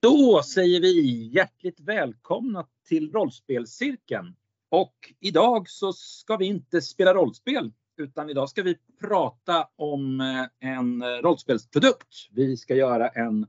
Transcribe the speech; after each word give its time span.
Då 0.00 0.42
säger 0.42 0.80
vi 0.80 1.22
hjärtligt 1.34 1.80
välkomna 1.80 2.66
till 2.88 3.12
rollspelscirkeln. 3.12 4.34
Och 4.68 5.12
idag 5.20 5.68
så 5.68 5.92
ska 5.92 6.36
vi 6.36 6.46
inte 6.46 6.82
spela 6.82 7.14
rollspel 7.14 7.72
utan 7.96 8.30
idag 8.30 8.48
ska 8.48 8.62
vi 8.62 8.78
prata 9.00 9.68
om 9.76 10.20
eh, 10.20 10.70
en 10.70 11.02
rollspelsprodukt. 11.22 12.28
Vi 12.30 12.56
ska 12.56 12.74
göra 12.74 13.08
en 13.08 13.46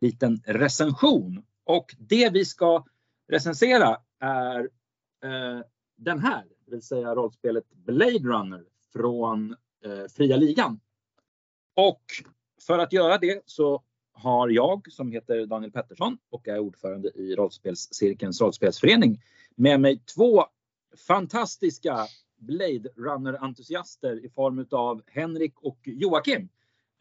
liten 0.00 0.42
recension 0.46 1.42
och 1.64 1.94
det 1.98 2.32
vi 2.32 2.44
ska 2.44 2.84
recensera 3.28 3.96
är 4.20 4.60
eh, 5.24 5.60
den 5.96 6.18
här, 6.18 6.44
det 6.64 6.70
vill 6.70 6.82
säga 6.82 7.14
rollspelet 7.14 7.70
Blade 7.70 8.18
Runner 8.18 8.64
från 8.92 9.56
eh, 9.84 10.08
Fria 10.16 10.36
Ligan. 10.36 10.80
Och 11.76 12.02
för 12.66 12.78
att 12.78 12.92
göra 12.92 13.18
det 13.18 13.42
så 13.46 13.82
har 14.22 14.48
jag 14.48 14.92
som 14.92 15.12
heter 15.12 15.46
Daniel 15.46 15.72
Pettersson 15.72 16.18
och 16.30 16.48
är 16.48 16.58
ordförande 16.58 17.08
i 17.08 17.34
rollspelscirkelns 17.34 18.40
rollspelsförening 18.40 19.22
med 19.54 19.80
mig 19.80 20.02
två 20.14 20.44
fantastiska 21.06 22.06
Blade 22.38 22.88
Runner-entusiaster 22.96 24.24
i 24.24 24.30
form 24.30 24.66
av 24.70 25.02
Henrik 25.06 25.60
och 25.60 25.78
Joakim. 25.84 26.48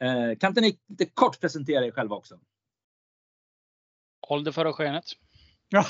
Eh, 0.02 0.38
kan 0.38 0.52
inte 0.52 0.62
ni 0.62 0.80
lite 0.88 1.06
kort 1.06 1.40
presentera 1.40 1.86
er 1.86 1.92
själva 1.92 2.16
också? 2.16 2.40
Ålder 4.28 4.52
före 4.52 4.74
skenet. 4.74 5.06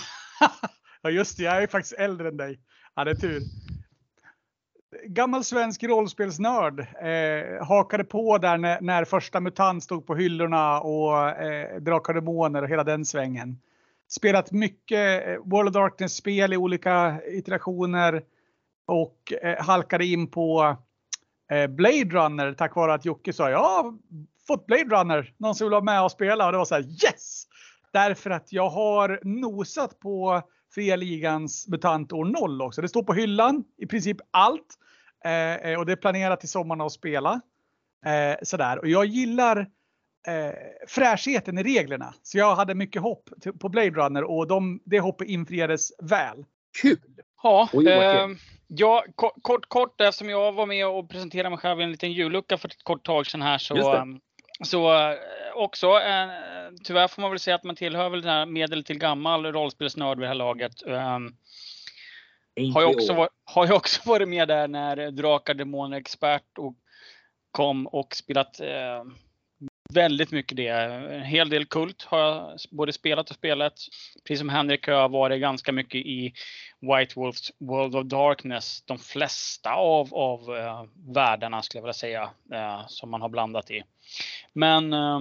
Ja, 1.02 1.10
just 1.10 1.38
det. 1.38 1.44
Jag 1.44 1.64
är 1.64 1.68
faktiskt 1.68 1.94
äldre 1.94 2.28
än 2.28 2.38
dig. 2.38 2.60
Ja, 2.96 3.04
det 3.04 3.12
är 3.12 3.16
tur. 3.16 3.42
Gammal 4.92 5.44
svensk 5.44 5.84
rollspelsnörd. 5.84 6.80
Eh, 6.80 7.66
hakade 7.66 8.04
på 8.04 8.38
där 8.38 8.58
när, 8.58 8.82
när, 8.82 9.06
första 9.06 9.40
MUTANT 9.40 9.84
stod 9.84 10.08
på 10.08 10.16
hyllorna 10.16 10.80
och 10.80 11.30
eh, 11.30 11.80
Drakar 11.80 12.14
Demoner 12.14 12.62
och 12.64 12.70
hela 12.70 12.84
den 12.84 13.06
svängen. 13.06 13.60
Spelat 14.08 14.52
mycket 14.52 15.28
eh, 15.28 15.36
World 15.44 15.68
of 15.70 15.74
Darkness-spel 15.74 16.54
i 16.54 16.58
olika 16.58 17.22
iterationer 17.28 18.24
och 18.86 19.34
eh, 19.42 19.66
halkade 19.66 20.06
in 20.06 20.28
på 20.28 20.78
eh, 21.52 21.68
Blade 21.68 22.10
Runner 22.10 22.54
tack 22.54 22.76
vare 22.76 22.94
att 22.94 23.06
Jocke 23.06 23.34
sa 23.34 23.50
jag 23.50 23.60
har 23.60 23.98
fått 24.48 24.66
Blade 24.66 24.96
Runner. 24.96 25.34
Någon 25.38 25.56
som 25.56 25.66
vill 25.66 25.72
vara 25.72 25.84
med 25.84 26.04
och 26.04 26.12
spela 26.12 26.46
och 26.46 26.52
det 26.52 26.58
var 26.58 26.66
så 26.66 26.76
här 26.76 26.84
yes! 26.84 27.44
Därför 27.94 28.30
att 28.30 28.54
jag 28.54 28.70
har 28.70 29.20
nosat 29.24 30.00
på 30.00 30.42
Fria 30.74 30.96
Ligans 30.96 31.68
MUTANT 31.68 32.14
år 32.14 32.26
0 32.26 32.62
också. 32.62 32.82
Det 32.82 32.88
står 32.88 33.04
på 33.04 33.14
hyllan 33.14 33.64
i 33.78 33.86
princip 33.86 34.18
allt. 34.32 34.78
Eh, 35.26 35.80
och 35.80 35.86
det 35.86 35.92
är 35.92 35.96
planerat 35.96 36.40
till 36.40 36.50
sommaren 36.50 36.82
att 36.82 36.92
spela. 36.92 37.42
Eh, 38.06 38.38
sådär. 38.44 38.80
Och 38.80 38.88
jag 38.88 39.06
gillar 39.06 39.60
eh, 40.28 40.54
fräschheten 40.88 41.58
i 41.58 41.64
reglerna. 41.64 42.14
Så 42.24 42.38
jag 42.38 42.56
hade 42.56 42.76
mycket 42.76 43.02
hopp 43.02 43.30
på 43.60 43.70
Blade 43.70 43.90
Runner 43.90 44.24
och 44.24 44.48
de, 44.48 44.82
det 44.86 45.00
hoppet 45.00 45.28
infriades 45.28 45.92
väl. 46.02 46.46
Kul! 46.82 47.00
Ja, 47.44 47.70
eh, 47.74 48.28
ja 48.68 49.06
kort, 49.16 49.66
kort 49.70 50.02
eftersom 50.02 50.30
jag 50.30 50.52
var 50.52 50.66
med 50.66 50.88
och 50.88 51.10
presenterade 51.10 51.50
mig 51.50 51.60
själv 51.60 51.80
i 51.80 51.84
en 51.84 51.92
liten 51.92 52.12
jullucka 52.12 52.58
för 52.58 52.68
ett 52.68 52.84
kort 52.84 53.06
tag 53.06 53.28
sedan 53.28 53.42
här 53.42 53.58
så, 53.58 53.94
ehm, 53.94 54.20
så 54.64 54.94
eh, 54.94 55.18
också 55.56 55.88
eh, 55.88 56.30
tyvärr 56.84 57.08
får 57.08 57.22
man 57.22 57.32
väl 57.32 57.40
säga 57.40 57.56
att 57.56 57.64
man 57.64 57.76
tillhör 57.76 58.10
väl 58.10 58.22
den 58.22 58.32
här 58.32 58.46
medel 58.46 58.84
till 58.84 58.98
gammal 58.98 59.46
rollspelsnörd 59.46 60.18
vid 60.18 60.24
det 60.24 60.28
här 60.28 60.36
laget. 60.36 60.84
Um, 60.86 61.36
har 62.74 62.82
jag, 62.82 62.92
också 62.92 63.14
varit, 63.14 63.32
har 63.44 63.68
jag 63.68 63.76
också 63.76 64.10
varit 64.10 64.30
med 64.30 64.48
där 64.48 64.68
när 64.68 65.12
Drakar 65.12 65.54
Demoner 65.54 65.98
Expert 65.98 66.58
och 66.58 66.76
kom 67.52 67.88
och 67.88 68.16
spelat 68.16 68.60
eh, 68.60 69.04
väldigt 69.94 70.32
mycket 70.32 70.58
det. 70.58 70.68
En 70.68 71.24
hel 71.24 71.50
del 71.50 71.66
Kult 71.66 72.04
har 72.04 72.20
jag 72.20 72.60
både 72.72 72.94
spelat 72.94 73.30
och 73.30 73.36
spelat. 73.36 73.74
Precis 74.24 74.40
som 74.40 74.50
Henrik 74.50 74.88
har 74.88 74.94
jag 74.94 75.10
varit 75.10 75.42
ganska 75.42 75.72
mycket 75.72 75.96
i 75.96 76.34
White 76.80 77.14
Wolfs 77.16 77.52
World 77.60 77.96
of 77.96 78.06
Darkness. 78.06 78.82
De 78.82 78.98
flesta 78.98 79.74
av, 79.74 80.14
av 80.14 80.58
eh, 80.58 80.84
världarna 81.14 81.62
skulle 81.62 81.80
jag 81.80 81.84
vilja 81.84 81.94
säga 81.94 82.30
eh, 82.54 82.88
som 82.88 83.12
man 83.12 83.22
har 83.22 83.30
blandat 83.30 83.72
i. 83.72 83.84
Men 84.54 84.94
eh, 84.94 85.20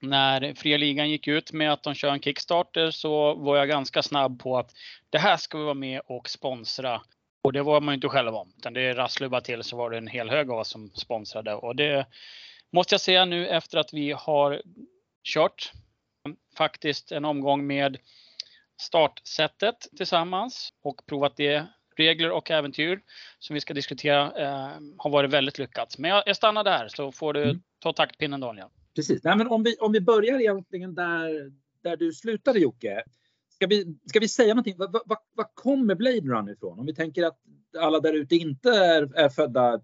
när 0.00 0.54
Fria 0.54 0.76
Ligan 0.76 1.10
gick 1.10 1.28
ut 1.28 1.52
med 1.52 1.72
att 1.72 1.82
de 1.82 1.94
kör 1.94 2.12
en 2.12 2.20
Kickstarter 2.20 2.90
så 2.90 3.34
var 3.34 3.56
jag 3.56 3.68
ganska 3.68 4.02
snabb 4.02 4.42
på 4.42 4.58
att 4.58 4.70
det 5.10 5.18
här 5.18 5.36
ska 5.36 5.58
vi 5.58 5.64
vara 5.64 5.74
med 5.74 6.00
och 6.06 6.30
sponsra. 6.30 7.00
Och 7.42 7.52
det 7.52 7.62
var 7.62 7.80
man 7.80 7.92
ju 7.92 7.94
inte 7.94 8.08
själv 8.08 8.34
om. 8.34 8.52
Utan 8.58 8.72
det 8.72 8.92
rasslade 8.92 9.30
bara 9.30 9.40
till 9.40 9.62
så 9.62 9.76
var 9.76 9.90
det 9.90 9.98
en 9.98 10.06
hel 10.06 10.30
hög 10.30 10.50
av 10.50 10.58
oss 10.58 10.68
som 10.68 10.90
sponsrade. 10.94 11.54
Och 11.54 11.76
det 11.76 12.06
måste 12.74 12.94
jag 12.94 13.00
säga 13.00 13.24
nu 13.24 13.48
efter 13.48 13.78
att 13.78 13.92
vi 13.92 14.12
har 14.12 14.62
kört 15.24 15.72
faktiskt 16.56 17.12
en 17.12 17.24
omgång 17.24 17.66
med 17.66 17.98
startsättet 18.80 19.76
tillsammans 19.96 20.72
och 20.82 21.06
provat 21.06 21.36
det 21.36 21.66
regler 21.96 22.30
och 22.30 22.50
äventyr 22.50 23.00
som 23.38 23.54
vi 23.54 23.60
ska 23.60 23.74
diskutera 23.74 24.22
eh, 24.42 24.70
har 24.96 25.10
varit 25.10 25.30
väldigt 25.30 25.58
lyckat. 25.58 25.98
Men 25.98 26.10
jag, 26.10 26.22
jag 26.26 26.36
stannar 26.36 26.64
där 26.64 26.88
så 26.88 27.12
får 27.12 27.32
du 27.32 27.42
mm. 27.42 27.62
ta 27.78 27.92
taktpinnen 27.92 28.40
Daniel. 28.40 28.68
Precis. 28.94 29.24
Nej, 29.24 29.36
men 29.36 29.48
om, 29.48 29.62
vi, 29.62 29.76
om 29.76 29.92
vi 29.92 30.00
börjar 30.00 30.40
egentligen 30.40 30.94
där, 30.94 31.52
där 31.82 31.96
du 31.96 32.12
slutade 32.12 32.58
Jocke. 32.58 33.02
Ska 33.54 33.66
vi, 33.66 33.98
ska 34.06 34.20
vi 34.20 34.28
säga 34.28 34.48
någonting? 34.48 34.74
Vad, 34.78 34.92
vad, 34.92 35.18
vad 35.34 35.54
kommer 35.54 35.94
Blade 35.94 36.20
Runner 36.20 36.52
ifrån? 36.52 36.78
Om 36.78 36.86
vi 36.86 36.94
tänker 36.94 37.22
att 37.22 37.38
alla 37.78 38.00
där 38.00 38.12
ute 38.12 38.36
inte 38.36 38.70
är, 38.70 39.18
är 39.18 39.28
födda 39.28 39.80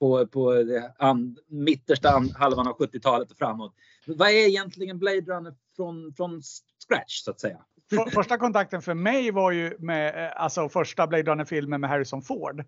på, 0.00 0.26
på 0.26 0.64
an, 0.96 1.36
mittersta 1.46 2.10
an, 2.10 2.30
halvan 2.36 2.68
av 2.68 2.78
70-talet 2.78 3.30
och 3.30 3.38
framåt. 3.38 3.74
Vad 4.06 4.28
är 4.28 4.48
egentligen 4.48 4.98
Blade 4.98 5.20
Runner 5.20 5.54
från, 5.76 6.14
från 6.16 6.42
scratch 6.88 7.22
så 7.24 7.30
att 7.30 7.40
säga? 7.40 7.58
För, 7.90 8.10
första 8.10 8.38
kontakten 8.38 8.82
för 8.82 8.94
mig 8.94 9.30
var 9.30 9.52
ju 9.52 9.76
med 9.78 10.24
eh, 10.24 10.42
alltså 10.42 10.68
första 10.68 11.06
Blade 11.06 11.30
Runner-filmen 11.30 11.80
med 11.80 11.90
Harrison 11.90 12.22
Ford. 12.22 12.64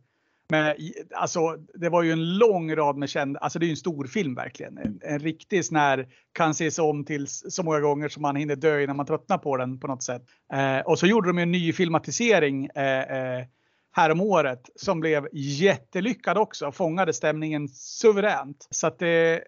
Men 0.50 0.76
alltså, 1.14 1.56
det 1.74 1.88
var 1.88 2.02
ju 2.02 2.12
en 2.12 2.38
lång 2.38 2.76
rad 2.76 2.96
med 2.96 3.08
kända, 3.08 3.40
alltså 3.40 3.58
det 3.58 3.64
är 3.64 3.66
ju 3.66 3.72
en 3.72 3.76
stor 3.76 4.04
film 4.04 4.34
verkligen. 4.34 4.78
En, 4.78 5.00
en 5.02 5.18
riktig 5.18 5.64
sån 5.64 5.76
här, 5.76 6.08
kan 6.32 6.50
ses 6.50 6.78
om 6.78 7.04
till 7.04 7.26
så 7.28 7.62
många 7.62 7.80
gånger 7.80 8.08
som 8.08 8.22
man 8.22 8.36
hinner 8.36 8.56
dö 8.56 8.82
innan 8.82 8.96
man 8.96 9.06
tröttnar 9.06 9.38
på 9.38 9.56
den 9.56 9.80
på 9.80 9.86
något 9.86 10.02
sätt. 10.02 10.22
Eh, 10.52 10.78
och 10.78 10.98
så 10.98 11.06
gjorde 11.06 11.28
de 11.28 11.38
en 11.38 11.50
ny 11.50 11.72
filmatisering 11.72 12.66
eh, 12.66 13.00
eh, 13.00 13.44
häromåret 13.92 14.58
året 14.58 14.70
som 14.74 15.00
blev 15.00 15.28
jättelyckad 15.32 16.38
också. 16.38 16.72
Fångade 16.72 17.12
stämningen 17.12 17.68
suveränt. 17.68 18.68
Så 18.70 18.86
att 18.86 18.98
det, 18.98 19.44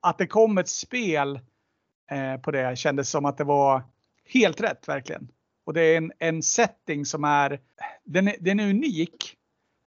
att 0.00 0.18
det 0.18 0.26
kom 0.26 0.58
ett 0.58 0.68
spel 0.68 1.40
eh, 2.10 2.40
på 2.40 2.50
det 2.50 2.78
kändes 2.78 3.10
som 3.10 3.24
att 3.24 3.38
det 3.38 3.44
var 3.44 3.82
helt 4.24 4.60
rätt 4.60 4.88
verkligen. 4.88 5.28
Och 5.64 5.74
det 5.74 5.80
är 5.82 5.96
en, 5.96 6.12
en 6.18 6.42
setting 6.42 7.06
som 7.06 7.24
är, 7.24 7.60
den 8.04 8.28
är, 8.28 8.36
den 8.40 8.60
är 8.60 8.70
unik 8.70 9.36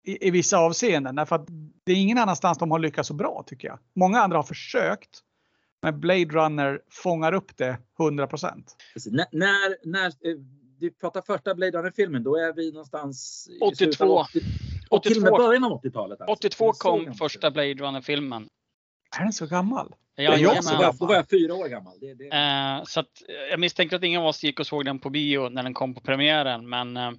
i, 0.04 0.28
i 0.28 0.30
vissa 0.30 0.58
avseenden. 0.58 1.14
Därför 1.14 1.36
att 1.36 1.46
det 1.84 1.92
är 1.92 1.96
ingen 1.96 2.18
annanstans 2.18 2.58
de 2.58 2.70
har 2.70 2.78
lyckats 2.78 3.08
så 3.08 3.14
bra 3.14 3.44
tycker 3.46 3.68
jag. 3.68 3.78
Många 3.94 4.20
andra 4.20 4.38
har 4.38 4.42
försökt. 4.42 5.20
Men 5.82 6.00
Blade 6.00 6.24
Runner 6.24 6.80
fångar 6.90 7.32
upp 7.32 7.56
det 7.56 7.78
100 8.00 8.28
När, 9.06 9.26
när, 9.32 9.86
när 9.86 10.06
eh, 10.06 10.36
du 10.78 10.90
pratar 10.90 11.22
första 11.22 11.54
Blade 11.54 11.78
Runner-filmen, 11.78 12.22
då 12.22 12.36
är 12.36 12.52
vi 12.52 12.72
någonstans 12.72 13.48
82. 13.60 14.20
80, 14.20 14.40
och 14.90 15.02
till 15.02 15.16
och 15.16 15.22
med 15.22 15.32
början 15.32 15.64
av 15.64 15.82
80-talet. 15.82 16.20
Alltså. 16.20 16.32
82 16.32 16.72
kom 16.72 17.14
första 17.14 17.50
Blade 17.50 17.74
Runner-filmen. 17.74 18.48
Är 19.18 19.22
den 19.22 19.32
så 19.32 19.46
gammal? 19.46 19.94
Ja, 20.14 20.36
jag, 20.36 20.64
så 20.64 20.76
var, 20.76 20.94
då 21.00 21.06
var 21.06 21.14
jag 21.14 21.28
fyra 21.28 21.54
år 21.54 21.68
gammal. 21.68 21.98
Det, 22.00 22.14
det. 22.14 22.28
Eh, 22.28 22.84
så 22.84 23.00
att, 23.00 23.22
jag 23.50 23.60
misstänker 23.60 23.96
att 23.96 24.02
ingen 24.02 24.20
av 24.20 24.26
oss 24.26 24.44
gick 24.44 24.60
och 24.60 24.66
såg 24.66 24.84
den 24.84 24.98
på 24.98 25.10
bio 25.10 25.48
när 25.48 25.62
den 25.62 25.74
kom 25.74 25.94
på 25.94 26.00
premiären. 26.00 26.68
Men 26.68 26.96
eh, 26.96 27.10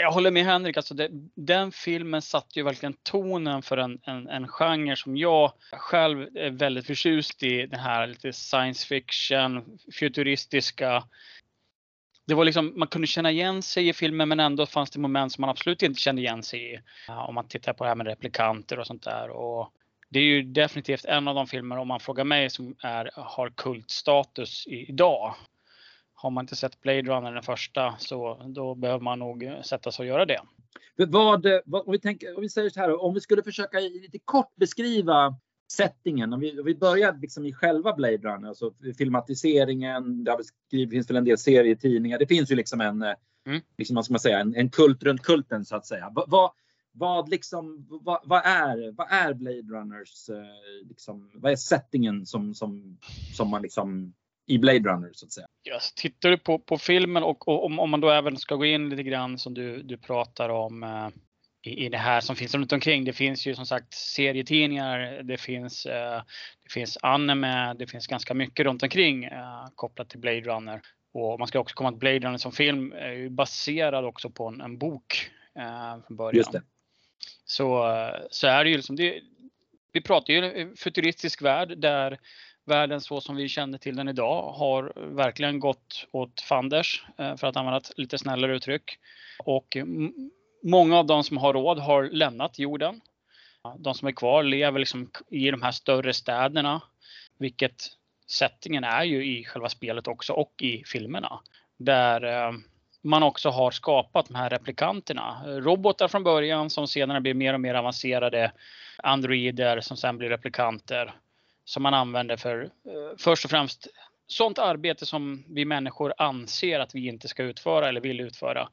jag 0.00 0.12
håller 0.12 0.30
med 0.30 0.44
Henrik. 0.44 0.76
Alltså 0.76 0.94
det, 0.94 1.08
den 1.36 1.72
filmen 1.72 2.22
satte 2.22 2.58
ju 2.58 2.62
verkligen 2.62 2.94
tonen 3.02 3.62
för 3.62 3.76
en, 3.76 3.98
en, 4.02 4.28
en 4.28 4.48
genre 4.48 4.96
som 4.96 5.16
jag 5.16 5.52
själv 5.72 6.36
är 6.36 6.50
väldigt 6.50 6.86
förtjust 6.86 7.42
i. 7.42 7.66
Den 7.66 7.80
här 7.80 8.06
lite 8.06 8.32
science 8.32 8.86
fiction, 8.86 9.78
futuristiska. 9.98 11.04
Det 12.26 12.34
var 12.34 12.44
liksom, 12.44 12.72
man 12.76 12.88
kunde 12.88 13.06
känna 13.06 13.30
igen 13.30 13.62
sig 13.62 13.88
i 13.88 13.92
filmen 13.92 14.28
men 14.28 14.40
ändå 14.40 14.66
fanns 14.66 14.90
det 14.90 14.98
moment 14.98 15.32
som 15.32 15.42
man 15.42 15.50
absolut 15.50 15.82
inte 15.82 16.00
kände 16.00 16.22
igen 16.22 16.42
sig 16.42 16.74
i. 16.74 16.80
Om 17.08 17.34
man 17.34 17.48
tittar 17.48 17.72
på 17.72 17.84
det 17.84 17.90
här 17.90 17.96
med 17.96 18.06
replikanter 18.06 18.78
och 18.78 18.86
sånt 18.86 19.02
där. 19.02 19.30
Och 19.30 19.72
det 20.10 20.18
är 20.18 20.24
ju 20.24 20.42
definitivt 20.42 21.04
en 21.04 21.28
av 21.28 21.34
de 21.34 21.46
filmer, 21.46 21.76
om 21.76 21.88
man 21.88 22.00
frågar 22.00 22.24
mig, 22.24 22.50
som 22.50 22.76
är, 22.82 23.10
har 23.14 23.50
kultstatus 23.50 24.64
idag 24.66 25.34
har 26.22 26.30
man 26.30 26.44
inte 26.44 26.56
sett 26.56 26.80
Blade 26.80 27.02
Runner 27.02 27.32
den 27.32 27.42
första 27.42 27.94
så 27.98 28.42
då 28.46 28.74
behöver 28.74 29.00
man 29.00 29.18
nog 29.18 29.52
sätta 29.62 29.92
sig 29.92 30.02
och 30.02 30.06
göra 30.08 30.26
det. 30.26 30.40
Vad, 30.96 31.46
vad, 31.64 31.86
om, 31.86 31.92
vi 31.92 31.98
tänker, 31.98 32.36
om 32.36 32.42
vi 32.42 32.48
säger 32.48 32.70
så 32.70 32.80
här, 32.80 33.02
om 33.02 33.14
vi 33.14 33.20
skulle 33.20 33.42
försöka 33.42 33.78
lite 33.78 34.18
kort 34.24 34.56
beskriva 34.56 35.36
settingen. 35.72 36.32
Om 36.32 36.40
vi, 36.40 36.58
om 36.58 36.66
vi 36.66 36.74
börjar 36.74 37.18
liksom 37.20 37.46
i 37.46 37.52
själva 37.52 37.92
Blade 37.92 38.16
Runner, 38.16 38.48
alltså 38.48 38.72
filmatiseringen. 38.98 40.24
Det 40.70 40.88
finns 40.88 41.10
väl 41.10 41.16
en 41.16 41.24
del 41.24 41.38
serietidningar. 41.38 42.18
Det 42.18 42.26
finns 42.26 42.50
ju 42.50 42.54
liksom 42.54 42.80
en, 42.80 43.02
mm. 43.02 43.60
liksom, 43.78 43.96
vad 43.96 44.04
ska 44.04 44.12
man 44.12 44.20
säga, 44.20 44.38
en, 44.38 44.54
en 44.54 44.70
kult 44.70 45.02
runt 45.02 45.22
kulten 45.22 45.64
så 45.64 45.76
att 45.76 45.86
säga. 45.86 46.12
Vad, 46.26 46.52
vad, 46.92 47.28
liksom, 47.28 47.86
vad, 47.88 48.20
vad, 48.24 48.46
är, 48.46 48.92
vad 48.92 49.06
är 49.10 49.34
Blade 49.34 49.78
Runners, 49.78 50.30
liksom, 50.88 51.30
vad 51.34 51.52
är 51.52 51.56
settingen 51.56 52.26
som, 52.26 52.54
som, 52.54 52.98
som 53.34 53.50
man 53.50 53.62
liksom 53.62 54.14
i 54.46 54.58
Blade 54.58 54.78
Runner 54.78 55.10
så 55.12 55.26
att 55.26 55.32
säga. 55.32 55.46
Yes. 55.68 55.92
Tittar 55.94 56.30
du 56.30 56.38
på, 56.38 56.58
på 56.58 56.78
filmen 56.78 57.22
och, 57.22 57.48
och 57.48 57.64
om, 57.64 57.78
om, 57.78 57.90
man 57.90 58.00
då 58.00 58.10
även 58.10 58.36
ska 58.36 58.54
gå 58.54 58.64
in 58.64 58.88
lite 58.88 59.02
grann 59.02 59.38
som 59.38 59.54
du, 59.54 59.82
du 59.82 59.96
pratar 59.96 60.48
om 60.48 60.82
eh, 60.82 61.08
i, 61.62 61.86
i 61.86 61.88
det 61.88 61.98
här 61.98 62.20
som 62.20 62.36
finns 62.36 62.54
runt 62.54 62.72
omkring. 62.72 63.04
Det 63.04 63.12
finns 63.12 63.46
ju 63.46 63.54
som 63.54 63.66
sagt 63.66 63.94
serietidningar, 63.94 65.22
det 65.22 65.38
finns, 65.38 65.86
eh, 65.86 66.22
det 66.62 66.72
finns 66.72 66.98
anime, 67.02 67.74
det 67.74 67.86
finns 67.86 68.06
ganska 68.06 68.34
mycket 68.34 68.66
runt 68.66 68.82
omkring 68.82 69.24
eh, 69.24 69.66
kopplat 69.74 70.08
till 70.08 70.20
Blade 70.20 70.40
Runner. 70.40 70.80
Och 71.14 71.38
man 71.38 71.48
ska 71.48 71.60
också 71.60 71.74
komma 71.74 71.88
att 71.88 71.98
Blade 71.98 72.18
Runner 72.18 72.38
som 72.38 72.52
film 72.52 72.92
är 72.92 73.12
ju 73.12 73.30
baserad 73.30 74.04
också 74.04 74.30
på 74.30 74.48
en, 74.48 74.60
en 74.60 74.78
bok 74.78 75.30
eh, 75.58 76.06
från 76.06 76.16
början. 76.16 76.36
Just 76.36 76.52
det. 76.52 76.62
Så, 77.44 77.86
så 78.30 78.46
är 78.46 78.64
det 78.64 78.70
ju 78.70 78.76
liksom, 78.76 78.96
det, 78.96 79.20
vi 79.92 80.00
pratar 80.00 80.32
ju 80.32 80.74
futuristisk 80.76 81.42
värld 81.42 81.78
där 81.78 82.18
världen 82.64 83.00
så 83.00 83.20
som 83.20 83.36
vi 83.36 83.48
känner 83.48 83.78
till 83.78 83.96
den 83.96 84.08
idag 84.08 84.52
har 84.52 84.92
verkligen 84.96 85.60
gått 85.60 86.06
åt 86.12 86.40
fanders 86.40 87.04
eh, 87.18 87.36
för 87.36 87.46
att 87.46 87.56
använda 87.56 87.78
ett 87.78 87.98
lite 87.98 88.18
snällare 88.18 88.56
uttryck. 88.56 88.98
Och 89.38 89.76
många 90.62 90.98
av 90.98 91.06
de 91.06 91.24
som 91.24 91.36
har 91.36 91.52
råd 91.52 91.78
har 91.78 92.04
lämnat 92.04 92.58
jorden. 92.58 93.00
De 93.78 93.94
som 93.94 94.08
är 94.08 94.12
kvar 94.12 94.42
lever 94.42 94.78
liksom 94.78 95.10
i 95.30 95.50
de 95.50 95.62
här 95.62 95.72
större 95.72 96.14
städerna, 96.14 96.80
vilket 97.38 97.86
settingen 98.26 98.84
är 98.84 99.04
ju 99.04 99.38
i 99.38 99.44
själva 99.44 99.68
spelet 99.68 100.08
också 100.08 100.32
och 100.32 100.52
i 100.62 100.82
filmerna. 100.86 101.40
Där 101.76 102.24
eh, 102.24 102.52
man 103.02 103.22
också 103.22 103.50
har 103.50 103.70
skapat 103.70 104.26
de 104.26 104.34
här 104.34 104.50
replikanterna. 104.50 105.42
Robotar 105.46 106.08
från 106.08 106.24
början 106.24 106.70
som 106.70 106.88
senare 106.88 107.20
blir 107.20 107.34
mer 107.34 107.54
och 107.54 107.60
mer 107.60 107.74
avancerade. 107.74 108.52
Androider 108.96 109.80
som 109.80 109.96
sen 109.96 110.18
blir 110.18 110.28
replikanter. 110.28 111.14
Som 111.64 111.82
man 111.82 111.94
använder 111.94 112.36
för 112.36 112.62
eh, 112.62 113.16
först 113.18 113.44
och 113.44 113.50
främst 113.50 113.86
sånt 114.26 114.58
arbete 114.58 115.06
som 115.06 115.44
vi 115.48 115.64
människor 115.64 116.14
anser 116.18 116.80
att 116.80 116.94
vi 116.94 117.06
inte 117.06 117.28
ska 117.28 117.42
utföra 117.42 117.88
eller 117.88 118.00
vill 118.00 118.20
utföra. 118.20 118.68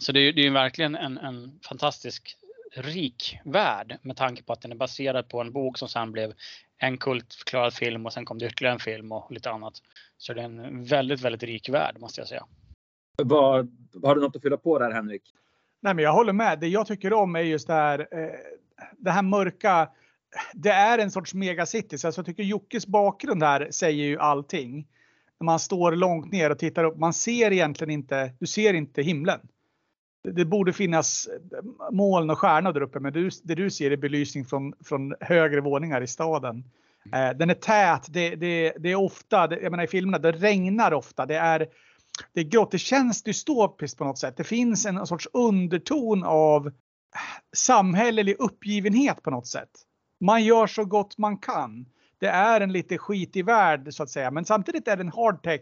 Så 0.00 0.12
det 0.12 0.20
är, 0.20 0.32
det 0.32 0.46
är 0.46 0.50
verkligen 0.50 0.96
en, 0.96 1.18
en 1.18 1.60
fantastisk 1.68 2.36
rik 2.74 3.38
värld 3.44 3.98
med 4.02 4.16
tanke 4.16 4.42
på 4.42 4.52
att 4.52 4.60
den 4.60 4.72
är 4.72 4.76
baserad 4.76 5.28
på 5.28 5.40
en 5.40 5.52
bok 5.52 5.78
som 5.78 5.88
sen 5.88 6.12
blev 6.12 6.32
en 6.78 6.98
kultförklarad 6.98 7.74
film 7.74 8.06
och 8.06 8.12
sen 8.12 8.24
kom 8.24 8.38
det 8.38 8.46
ytterligare 8.46 8.74
en 8.74 8.80
film 8.80 9.12
och 9.12 9.32
lite 9.32 9.50
annat. 9.50 9.74
Så 10.18 10.34
det 10.34 10.40
är 10.40 10.44
en 10.44 10.84
väldigt, 10.84 11.20
väldigt 11.20 11.42
rik 11.42 11.68
värld 11.68 11.96
måste 11.98 12.20
jag 12.20 12.28
säga. 12.28 12.46
Vad, 13.22 13.76
har 14.02 14.14
du 14.14 14.20
något 14.20 14.36
att 14.36 14.42
fylla 14.42 14.56
på 14.56 14.78
där 14.78 14.90
Henrik? 14.90 15.22
Nej, 15.80 15.94
men 15.94 16.04
jag 16.04 16.12
håller 16.12 16.32
med. 16.32 16.60
Det 16.60 16.68
jag 16.68 16.86
tycker 16.86 17.12
om 17.12 17.36
är 17.36 17.40
just 17.40 17.66
det 17.66 17.74
här, 17.74 17.98
eh, 17.98 18.30
det 18.98 19.10
här 19.10 19.22
mörka. 19.22 19.90
Det 20.54 20.70
är 20.70 20.98
en 20.98 21.10
sorts 21.10 21.34
megacity. 21.34 21.98
Så 21.98 22.12
jag 22.16 22.26
tycker 22.26 22.42
Jockes 22.42 22.86
bakgrund 22.86 23.42
här 23.42 23.68
säger 23.70 24.04
ju 24.04 24.18
allting. 24.18 24.86
När 25.40 25.44
man 25.44 25.58
står 25.58 25.92
långt 25.92 26.32
ner 26.32 26.50
och 26.50 26.58
tittar 26.58 26.84
upp. 26.84 26.96
Man 26.96 27.12
ser 27.12 27.52
egentligen 27.52 27.90
inte, 27.90 28.32
du 28.38 28.46
ser 28.46 28.74
inte 28.74 29.02
himlen. 29.02 29.40
Det 30.22 30.44
borde 30.44 30.72
finnas 30.72 31.28
moln 31.92 32.30
och 32.30 32.38
stjärnor 32.38 32.72
där 32.72 32.80
uppe, 32.80 33.00
men 33.00 33.12
du, 33.12 33.30
det 33.42 33.54
du 33.54 33.70
ser 33.70 33.90
är 33.90 33.96
belysning 33.96 34.44
från, 34.44 34.72
från 34.84 35.14
högre 35.20 35.60
våningar 35.60 36.02
i 36.02 36.06
staden. 36.06 36.64
Eh, 37.14 37.30
den 37.36 37.50
är 37.50 37.54
tät, 37.54 38.06
det, 38.08 38.34
det, 38.34 38.72
det 38.78 38.90
är 38.90 38.94
ofta, 38.94 39.46
det, 39.46 39.60
jag 39.60 39.70
menar 39.70 39.84
i 39.84 39.86
filmerna, 39.86 40.18
det 40.18 40.32
regnar 40.32 40.92
ofta. 40.92 41.26
Det 41.26 41.36
är, 41.36 41.66
det 42.32 42.40
är 42.40 42.44
grått, 42.44 42.70
det 42.70 42.78
känns 42.78 43.22
dystopiskt 43.22 43.98
på 43.98 44.04
något 44.04 44.18
sätt. 44.18 44.36
Det 44.36 44.44
finns 44.44 44.86
en 44.86 45.06
sorts 45.06 45.28
underton 45.32 46.24
av 46.24 46.72
samhällelig 47.56 48.36
uppgivenhet 48.38 49.22
på 49.22 49.30
något 49.30 49.46
sätt. 49.46 49.70
Man 50.20 50.44
gör 50.44 50.66
så 50.66 50.84
gott 50.84 51.18
man 51.18 51.38
kan. 51.38 51.86
Det 52.18 52.28
är 52.28 52.60
en 52.60 52.72
lite 52.72 52.98
skitig 52.98 53.44
värld 53.44 53.94
så 53.94 54.02
att 54.02 54.10
säga, 54.10 54.30
men 54.30 54.44
samtidigt 54.44 54.88
är 54.88 54.96
den 54.96 55.08
hardtech 55.08 55.60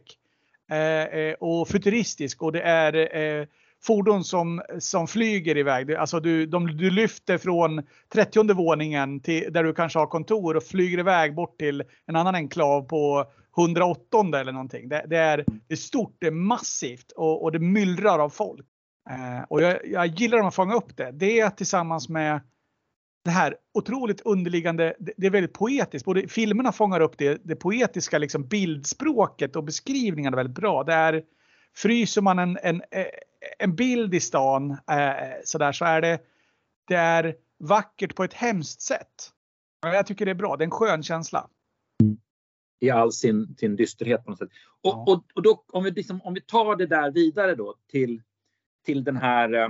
eh, 0.71 1.21
eh, 1.21 1.35
och 1.35 1.69
futuristisk 1.69 2.43
och 2.43 2.53
det 2.53 2.63
är 2.63 3.17
eh, 3.17 3.47
fordon 3.83 4.25
som, 4.25 4.63
som 4.79 5.07
flyger 5.07 5.57
iväg. 5.57 5.93
Alltså 5.93 6.21
du, 6.21 6.47
de, 6.47 6.67
du 6.67 6.91
lyfter 6.91 7.39
från 7.39 7.83
30 8.13 8.55
våningen 8.55 9.21
till, 9.21 9.53
där 9.53 9.65
du 9.65 9.75
kanske 9.75 9.99
har 9.99 10.07
kontor 10.07 10.57
och 10.57 10.63
flyger 10.63 10.99
iväg 10.99 11.35
bort 11.35 11.59
till 11.59 11.83
en 12.07 12.17
annan 12.17 12.35
enklav 12.35 12.83
på 12.83 13.27
108 13.59 14.41
eller 14.41 14.53
någonting. 14.53 14.89
Det, 14.89 15.05
det, 15.09 15.17
är, 15.17 15.45
det 15.67 15.75
är 15.75 15.77
stort, 15.77 16.17
det 16.19 16.27
är 16.27 16.31
massivt 16.31 17.13
och, 17.13 17.43
och 17.43 17.53
det 17.53 17.59
myllrar 17.59 18.19
av 18.19 18.29
folk. 18.29 18.67
Eh, 19.11 19.45
och 19.49 19.63
jag, 19.63 19.79
jag 19.87 20.07
gillar 20.07 20.39
att 20.39 20.55
fånga 20.55 20.75
upp 20.75 20.97
det. 20.97 21.11
Det 21.11 21.51
tillsammans 21.51 22.09
med 22.09 22.41
det 23.25 23.31
här 23.31 23.57
otroligt 23.75 24.21
underliggande, 24.21 24.95
det, 24.99 25.13
det 25.17 25.27
är 25.27 25.31
väldigt 25.31 25.53
poetiskt. 25.53 26.05
Både 26.05 26.29
filmerna 26.29 26.73
fångar 26.73 27.01
upp 27.01 27.19
det, 27.19 27.41
det 27.45 27.57
poetiska 27.57 28.19
liksom 28.19 28.49
bildspråket 28.49 29.57
och 29.57 29.65
beskrivningarna 29.65 30.37
väldigt 30.37 30.57
bra. 30.57 30.85
Det 30.85 30.93
är, 30.93 31.23
fryser 31.77 32.23
man 32.23 32.39
en, 32.39 32.59
en, 32.63 32.83
en 33.59 33.75
bild 33.75 34.15
i 34.15 34.21
stan 34.21 34.71
eh, 34.71 35.35
så 35.45 35.59
där 35.59 35.73
så 35.73 35.85
är 35.85 36.01
det, 36.01 36.19
det 36.89 36.95
är 36.95 37.37
vackert 37.59 38.15
på 38.15 38.25
ett 38.25 38.35
hemskt 38.35 38.81
sätt. 38.81 39.33
Jag 39.83 40.07
tycker 40.07 40.25
det 40.25 40.31
är 40.31 40.35
bra, 40.35 40.57
det 40.57 40.63
är 40.63 40.67
en 40.67 40.71
skön 40.71 41.03
känsla 41.03 41.49
i 42.81 42.91
all 42.91 43.13
sin, 43.13 43.57
sin 43.59 43.77
dysterhet 43.77 44.25
på 44.25 44.31
något 44.31 44.39
sätt. 44.39 44.51
Och, 44.81 44.93
ja. 44.93 45.05
och, 45.09 45.25
och 45.35 45.43
då, 45.43 45.65
om, 45.69 45.85
vi 45.85 45.91
liksom, 45.91 46.23
om 46.23 46.35
vi 46.35 46.41
tar 46.41 46.77
det 46.77 46.87
där 46.87 47.11
vidare 47.11 47.55
då 47.55 47.75
till, 47.87 48.23
till, 48.85 49.05
den 49.05 49.17
här, 49.17 49.53
eh, 49.53 49.69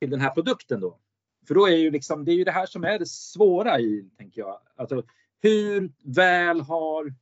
till 0.00 0.10
den 0.10 0.20
här 0.20 0.30
produkten 0.30 0.80
då. 0.80 0.98
För 1.46 1.54
då 1.54 1.66
är 1.66 1.76
ju 1.76 1.90
liksom, 1.90 2.24
det 2.24 2.32
är 2.32 2.36
ju 2.36 2.44
det 2.44 2.50
här 2.50 2.66
som 2.66 2.84
är 2.84 2.98
det 2.98 3.08
svåra 3.08 3.80
i, 3.80 4.10
tänker 4.18 4.40
jag. 4.40 4.60
Alltså, 4.76 5.02
hur 5.42 5.92
väl 6.14 6.60
har 6.60 7.14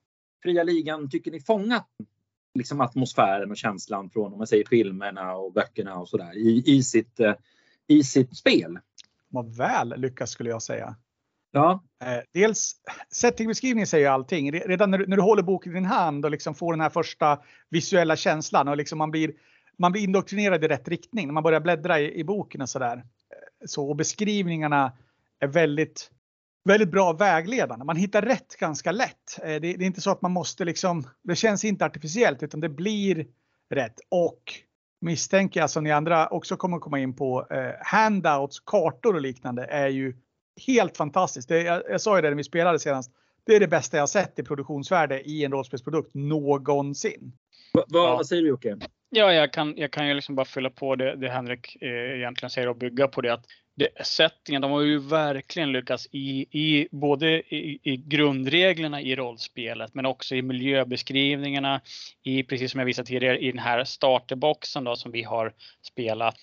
fria 0.43 0.62
ligan, 0.62 1.11
tycker 1.11 1.31
ni, 1.31 1.40
fångat 1.40 1.88
liksom 2.55 2.81
atmosfären 2.81 3.51
och 3.51 3.57
känslan 3.57 4.11
från, 4.11 4.33
om 4.33 4.39
man 4.39 4.47
säger 4.47 4.65
filmerna 4.71 5.35
och 5.35 5.53
böckerna 5.53 5.97
och 5.97 6.09
sådär 6.09 6.37
i, 6.37 6.63
i, 6.67 6.83
sitt, 6.83 7.21
eh, 7.21 7.35
i 7.87 8.05
sitt 8.05 8.37
spel? 8.37 8.79
Vad 9.29 9.57
väl 9.57 9.95
lyckas 9.97 10.31
skulle 10.31 10.51
jag 10.51 10.63
säga. 10.63 10.97
Ja. 11.53 11.85
Eh, 12.05 12.23
dels 12.33 12.75
settingbeskrivningen 13.11 13.87
säger 13.87 14.11
allting. 14.11 14.53
Redan 14.53 14.91
när 14.91 14.99
du, 14.99 15.07
när 15.07 15.17
du 15.17 15.23
håller 15.23 15.43
boken 15.43 15.73
i 15.73 15.75
din 15.75 15.85
hand 15.85 16.25
och 16.25 16.31
liksom 16.31 16.55
får 16.55 16.73
den 16.73 16.81
här 16.81 16.91
första 16.91 17.39
visuella 17.71 18.17
känslan 18.17 18.69
och 18.69 18.77
liksom 18.77 18.99
man 18.99 19.11
blir 19.11 19.33
man 19.79 19.93
blir 19.93 20.03
indoktrinerad 20.03 20.65
i 20.65 20.69
rätt 20.69 20.89
riktning 20.89 21.27
när 21.27 21.33
man 21.33 21.43
börjar 21.43 21.61
bläddra 21.61 22.01
i, 22.01 22.19
i 22.19 22.25
boken 22.25 22.63
och 22.63 22.69
sådär. 22.69 22.97
Eh, 22.97 23.67
så 23.67 23.89
och 23.89 23.97
beskrivningarna 23.97 24.93
är 25.41 25.47
väldigt, 25.47 26.11
väldigt 26.64 26.91
bra 26.91 27.13
vägledande. 27.13 27.84
Man 27.84 27.96
hittar 27.96 28.22
rätt 28.22 28.56
ganska 28.56 28.93
lätt. 28.93 29.39
Eh, 29.43 29.48
det, 29.48 29.58
det, 29.58 29.69
är 29.69 29.82
inte 29.82 30.01
så 30.01 30.10
att 30.10 30.22
man 30.22 30.32
måste 30.32 30.65
liksom, 30.65 31.08
det 31.22 31.37
känns 31.37 31.65
inte 31.65 31.84
artificiellt 31.84 32.43
utan 32.43 32.60
det 32.60 32.69
blir 32.69 33.27
rätt. 33.70 34.01
Och 34.08 34.43
misstänker 35.01 35.60
jag 35.60 35.70
som 35.70 35.84
ni 35.84 35.93
andra 35.93 36.29
också 36.29 36.56
kommer 36.56 36.79
komma 36.79 36.98
in 36.98 37.17
på, 37.17 37.46
eh, 37.51 37.72
handouts, 37.81 38.60
kartor 38.60 39.15
och 39.15 39.20
liknande 39.20 39.65
är 39.65 39.89
ju 39.89 40.17
helt 40.67 40.96
fantastiskt. 40.96 41.48
Det, 41.48 41.63
jag, 41.63 41.82
jag 41.89 42.01
sa 42.01 42.17
ju 42.17 42.22
det 42.22 42.29
när 42.29 42.37
vi 42.37 42.44
spelade 42.44 42.79
senast. 42.79 43.13
Det 43.46 43.56
är 43.56 43.60
det 43.60 43.69
bästa 43.69 43.96
jag 43.96 44.08
sett 44.08 44.39
i 44.39 44.43
produktionsvärde 44.43 45.20
i 45.20 45.44
en 45.44 45.53
rollspelsprodukt 45.53 46.15
någonsin. 46.15 47.32
Va, 47.72 47.84
va, 47.89 47.98
ja. 47.98 48.17
Vad 48.17 48.27
säger 48.27 48.43
du 48.43 48.48
Jocke? 48.48 48.79
Ja, 49.10 49.32
jag 49.32 49.53
kan, 49.53 49.75
jag 49.77 49.91
kan 49.91 50.08
ju 50.08 50.15
liksom 50.15 50.34
bara 50.34 50.46
fylla 50.46 50.70
på 50.70 50.96
det, 50.96 51.17
det 51.17 51.29
Henrik 51.29 51.77
eh, 51.81 51.89
egentligen 51.89 52.51
säger 52.51 52.69
och 52.69 52.77
bygga 52.77 53.08
på 53.08 53.20
det. 53.20 53.32
att 53.32 53.44
det, 53.82 54.05
Settingen, 54.05 54.62
de 54.62 54.70
har 54.70 54.81
ju 54.81 54.98
verkligen 54.98 55.72
lyckats 55.72 56.08
i, 56.10 56.46
i 56.51 56.89
både 56.91 57.29
i, 57.29 57.81
i, 57.82 57.96
grundreglerna 57.96 59.01
i 59.01 59.17
rollspelet 59.17 59.94
men 59.94 60.06
också 60.06 60.34
i 60.34 60.43
miljöbeskrivningarna. 60.43 61.81
I, 62.22 62.43
precis 62.43 62.70
som 62.70 62.79
jag 62.79 62.86
visade 62.86 63.06
tidigare, 63.06 63.39
i 63.39 63.51
den 63.51 63.58
här 63.58 63.84
starterboxen 63.84 64.84
då 64.84 64.96
som 64.96 65.12
vi 65.12 65.22
har 65.22 65.53
spelat. 65.82 66.36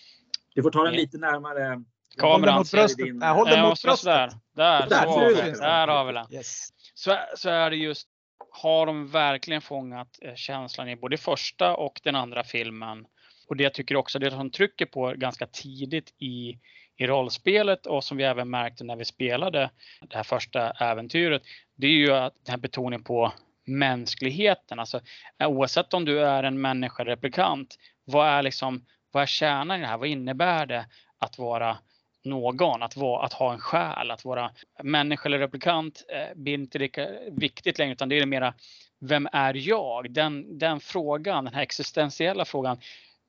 Du 0.56 0.64
får 0.64 0.72
ta 0.72 0.84
den 0.84 0.94
lite 0.94 1.18
närmare 1.18 1.84
Kameran 2.18 2.58
mot 2.58 2.72
bröstet. 2.72 3.06
Din... 3.06 3.18
Nej, 3.18 3.34
håll 3.34 3.48
den 3.48 3.62
mot 3.62 3.82
bröstet. 3.82 4.06
Där, 4.06 4.32
där, 4.56 4.90
där, 4.90 5.04
så 5.04 5.10
har 5.10 5.30
vi, 5.30 5.52
där 5.52 5.88
har 5.88 6.06
vi 6.06 6.14
den. 6.14 6.26
Yes. 6.32 6.70
Så, 6.94 7.18
så 7.36 7.50
är 7.50 7.70
det 7.70 7.76
just, 7.76 8.08
har 8.52 8.86
de 8.86 9.08
verkligen 9.08 9.62
fångat 9.62 10.20
eh, 10.22 10.36
känslan 10.36 10.90
i 10.90 10.96
både 10.96 11.18
första 11.18 11.76
och 11.76 12.02
den 12.04 12.16
andra 12.16 12.44
filmen. 12.44 13.06
Och 13.48 13.56
det 13.56 13.64
jag 13.64 13.74
tycker 13.74 13.96
också, 13.96 14.20
det 14.20 14.32
som 14.32 14.52
trycker 14.52 14.86
på 14.86 15.14
ganska 15.18 15.48
tidigt 15.48 16.14
i, 16.18 16.60
i 17.00 17.08
rollspelet 17.08 17.86
och 17.86 18.04
som 18.04 18.18
vi 18.18 18.24
även 18.24 18.50
märkte 18.50 18.84
när 18.84 18.96
vi 18.96 19.06
spelade 19.06 19.70
det 20.02 20.16
här 20.16 20.24
första 20.24 20.72
äventyret, 20.72 21.42
det 21.76 21.88
är 21.88 21.92
ju 21.92 22.12
att 22.14 22.34
den 22.46 22.52
här 22.52 22.60
betoningen 22.60 23.04
på 23.04 23.34
mänskligheten. 23.66 24.80
Alltså 24.80 25.02
oavsett 25.44 25.94
om 25.94 26.06
du 26.06 26.26
är 26.26 26.44
en 26.44 26.62
människoreplikant, 26.62 27.78
vad 28.06 28.28
är 28.28 28.44
liksom, 28.44 28.86
vad 29.12 29.24
är 29.24 29.28
kärnan 29.28 29.78
i 29.78 29.82
det 29.82 29.88
här? 29.88 29.98
Vad 29.98 30.08
innebär 30.08 30.66
det 30.66 30.86
att 31.18 31.38
vara 31.38 31.78
någon, 32.24 32.84
att, 32.84 32.98
vara, 32.98 33.26
att 33.26 33.34
ha 33.34 33.54
en 33.54 33.60
själ, 33.60 34.12
att 34.12 34.26
vara 34.26 34.52
människa 34.84 35.26
eller 35.26 35.40
replikant 35.40 36.06
eh, 36.10 36.36
blir 36.36 36.54
inte 36.54 36.80
lika 36.80 37.08
viktigt 37.32 37.80
längre 37.80 37.94
utan 37.94 38.10
det 38.10 38.20
är 38.20 38.26
mera 38.26 38.54
vem 39.00 39.28
är 39.32 39.54
jag? 39.54 40.12
Den, 40.12 40.58
den 40.58 40.80
frågan, 40.80 41.46
den 41.46 41.54
här 41.54 41.62
existentiella 41.62 42.46
frågan 42.46 42.78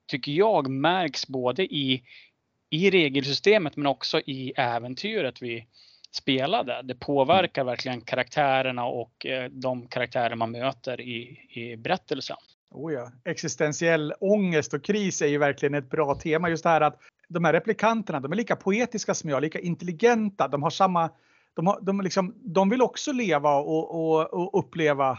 tycker 0.06 0.32
jag 0.32 0.70
märks 0.70 1.26
både 1.26 1.64
i, 1.64 2.02
i 2.70 2.90
regelsystemet 2.90 3.76
men 3.76 3.86
också 3.86 4.20
i 4.20 4.52
äventyret 4.56 5.42
vi, 5.42 5.66
spelade. 6.12 6.80
Det 6.84 6.94
påverkar 6.94 7.64
verkligen 7.64 8.00
karaktärerna 8.00 8.84
och 8.84 9.26
eh, 9.26 9.50
de 9.50 9.86
karaktärer 9.86 10.34
man 10.34 10.50
möter 10.50 11.00
i, 11.00 11.38
i 11.50 11.76
berättelsen. 11.76 12.36
Oh 12.70 12.92
ja. 12.92 13.12
Existentiell 13.24 14.14
ångest 14.20 14.74
och 14.74 14.84
kris 14.84 15.22
är 15.22 15.26
ju 15.26 15.38
verkligen 15.38 15.74
ett 15.74 15.90
bra 15.90 16.14
tema. 16.14 16.48
Just 16.48 16.62
det 16.62 16.70
här 16.70 16.80
att 16.80 16.98
de 17.28 17.44
här 17.44 17.52
replikanterna, 17.52 18.20
de 18.20 18.32
är 18.32 18.36
lika 18.36 18.56
poetiska 18.56 19.14
som 19.14 19.30
jag, 19.30 19.42
lika 19.42 19.60
intelligenta. 19.60 20.48
De 20.48 20.62
har 20.62 20.70
samma, 20.70 21.10
de, 21.54 21.66
har, 21.66 21.80
de, 21.80 22.00
liksom, 22.00 22.34
de 22.44 22.68
vill 22.68 22.82
också 22.82 23.12
leva 23.12 23.54
och, 23.54 23.94
och, 23.94 24.34
och 24.34 24.58
uppleva. 24.58 25.10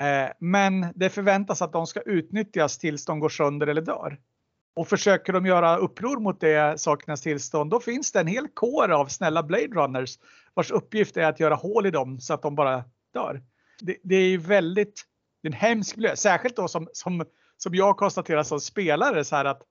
Eh, 0.00 0.32
men 0.38 0.86
det 0.94 1.10
förväntas 1.10 1.62
att 1.62 1.72
de 1.72 1.86
ska 1.86 2.00
utnyttjas 2.00 2.78
tills 2.78 3.04
de 3.04 3.20
går 3.20 3.28
sönder 3.28 3.66
eller 3.66 3.82
dör. 3.82 4.18
Och 4.76 4.88
försöker 4.88 5.32
de 5.32 5.46
göra 5.46 5.76
uppror 5.76 6.20
mot 6.20 6.40
det 6.40 6.80
sakernas 6.80 7.20
tillstånd, 7.20 7.70
då 7.70 7.80
finns 7.80 8.12
det 8.12 8.20
en 8.20 8.26
hel 8.26 8.48
kår 8.48 8.88
av 8.88 9.06
snälla 9.06 9.42
Blade 9.42 9.66
Runners 9.66 10.18
vars 10.54 10.70
uppgift 10.70 11.16
är 11.16 11.24
att 11.24 11.40
göra 11.40 11.54
hål 11.54 11.86
i 11.86 11.90
dem 11.90 12.20
så 12.20 12.34
att 12.34 12.42
de 12.42 12.54
bara 12.54 12.84
dör. 13.14 13.42
Det, 13.80 13.96
det 14.02 14.16
är 14.16 14.38
väldigt, 14.38 15.04
det 15.42 15.48
är 15.48 15.52
en 15.52 15.58
hemsk 15.58 15.96
miljö, 15.96 16.16
särskilt 16.16 16.56
då 16.56 16.68
som, 16.68 16.88
som, 16.92 17.24
som 17.56 17.74
jag 17.74 17.96
konstaterar 17.96 18.42
som 18.42 18.60
spelare 18.60 19.24
så 19.24 19.36
här 19.36 19.44
att 19.44 19.62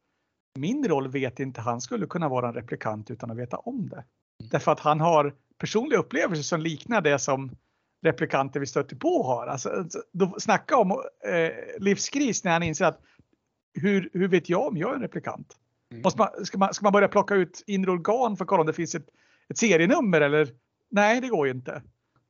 min 0.60 0.88
roll 0.88 1.08
vet 1.08 1.40
inte 1.40 1.62
han 1.62 1.82
skulle 1.82 2.06
kunna 2.06 2.30
vara 2.30 2.48
en 2.48 2.54
replikant 2.54 3.12
utan 3.12 3.32
att 3.32 3.38
veta 3.38 3.58
om 3.58 3.90
det. 3.90 4.04
Därför 4.52 4.72
att 4.72 4.80
han 4.80 5.00
har 5.00 5.34
personliga 5.58 6.00
upplevelser 6.00 6.44
som 6.44 6.62
liknar 6.62 7.02
det 7.02 7.20
som 7.20 7.52
replikanter 8.04 8.60
vi 8.60 8.66
stöter 8.66 8.96
på 8.96 9.24
har. 9.24 9.48
Alltså, 9.48 9.86
då 10.12 10.36
snacka 10.40 10.78
om 10.78 10.92
eh, 10.92 11.52
livskris 11.80 12.44
när 12.44 12.52
han 12.52 12.64
inser 12.64 12.86
att 12.86 13.00
hur, 13.74 14.10
hur 14.14 14.28
vet 14.28 14.50
jag 14.50 14.68
om 14.68 14.78
jag 14.78 14.92
är 14.92 14.96
en 14.96 15.02
replikant? 15.02 15.58
Mm. 15.92 16.02
Måste 16.02 16.20
man, 16.20 16.46
ska, 16.46 16.58
man, 16.58 16.74
ska 16.74 16.84
man 16.84 16.94
börja 16.94 17.08
plocka 17.08 17.36
ut 17.36 17.64
inre 17.68 17.92
organ 17.92 18.38
för 18.38 18.44
att 18.44 18.50
kolla 18.50 18.62
om 18.62 18.68
det 18.68 18.74
finns 18.74 18.96
ett, 18.96 19.08
ett 19.50 19.58
serienummer 19.58 20.22
eller? 20.22 20.48
Nej, 20.92 21.22
det 21.22 21.28
går 21.28 21.48
ju 21.48 21.54
inte. 21.54 21.82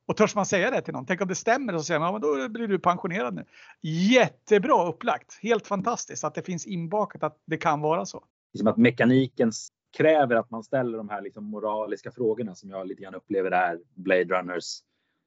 Och 0.06 0.16
törs 0.16 0.34
man 0.34 0.46
säga 0.46 0.70
det 0.70 0.80
till 0.80 0.94
någon? 0.94 1.06
Tänk 1.06 1.20
om 1.20 1.28
det 1.28 1.34
stämmer 1.34 1.74
och 1.74 1.80
så 1.80 1.84
säger 1.84 2.00
man, 2.00 2.06
ja, 2.06 2.12
men 2.12 2.20
då 2.20 2.48
blir 2.48 2.68
du 2.68 2.78
pensionerad 2.78 3.34
nu. 3.34 3.44
Jättebra 3.80 4.88
upplagt, 4.88 5.38
helt 5.42 5.66
fantastiskt 5.66 6.24
att 6.24 6.34
det 6.34 6.42
finns 6.42 6.66
inbakat 6.66 7.22
att 7.22 7.42
det 7.44 7.56
kan 7.56 7.80
vara 7.80 8.06
så. 8.06 8.24
Som 8.58 8.66
att 8.66 8.76
mekaniken 8.76 9.52
kräver 9.96 10.36
att 10.36 10.50
man 10.50 10.64
ställer 10.64 10.98
de 10.98 11.08
här 11.08 11.22
liksom 11.22 11.44
moraliska 11.44 12.12
frågorna 12.12 12.54
som 12.54 12.70
jag 12.70 12.86
lite 12.86 13.02
grann 13.02 13.14
upplever 13.14 13.50
är 13.50 13.78
Blade 13.94 14.24
Runners. 14.24 14.78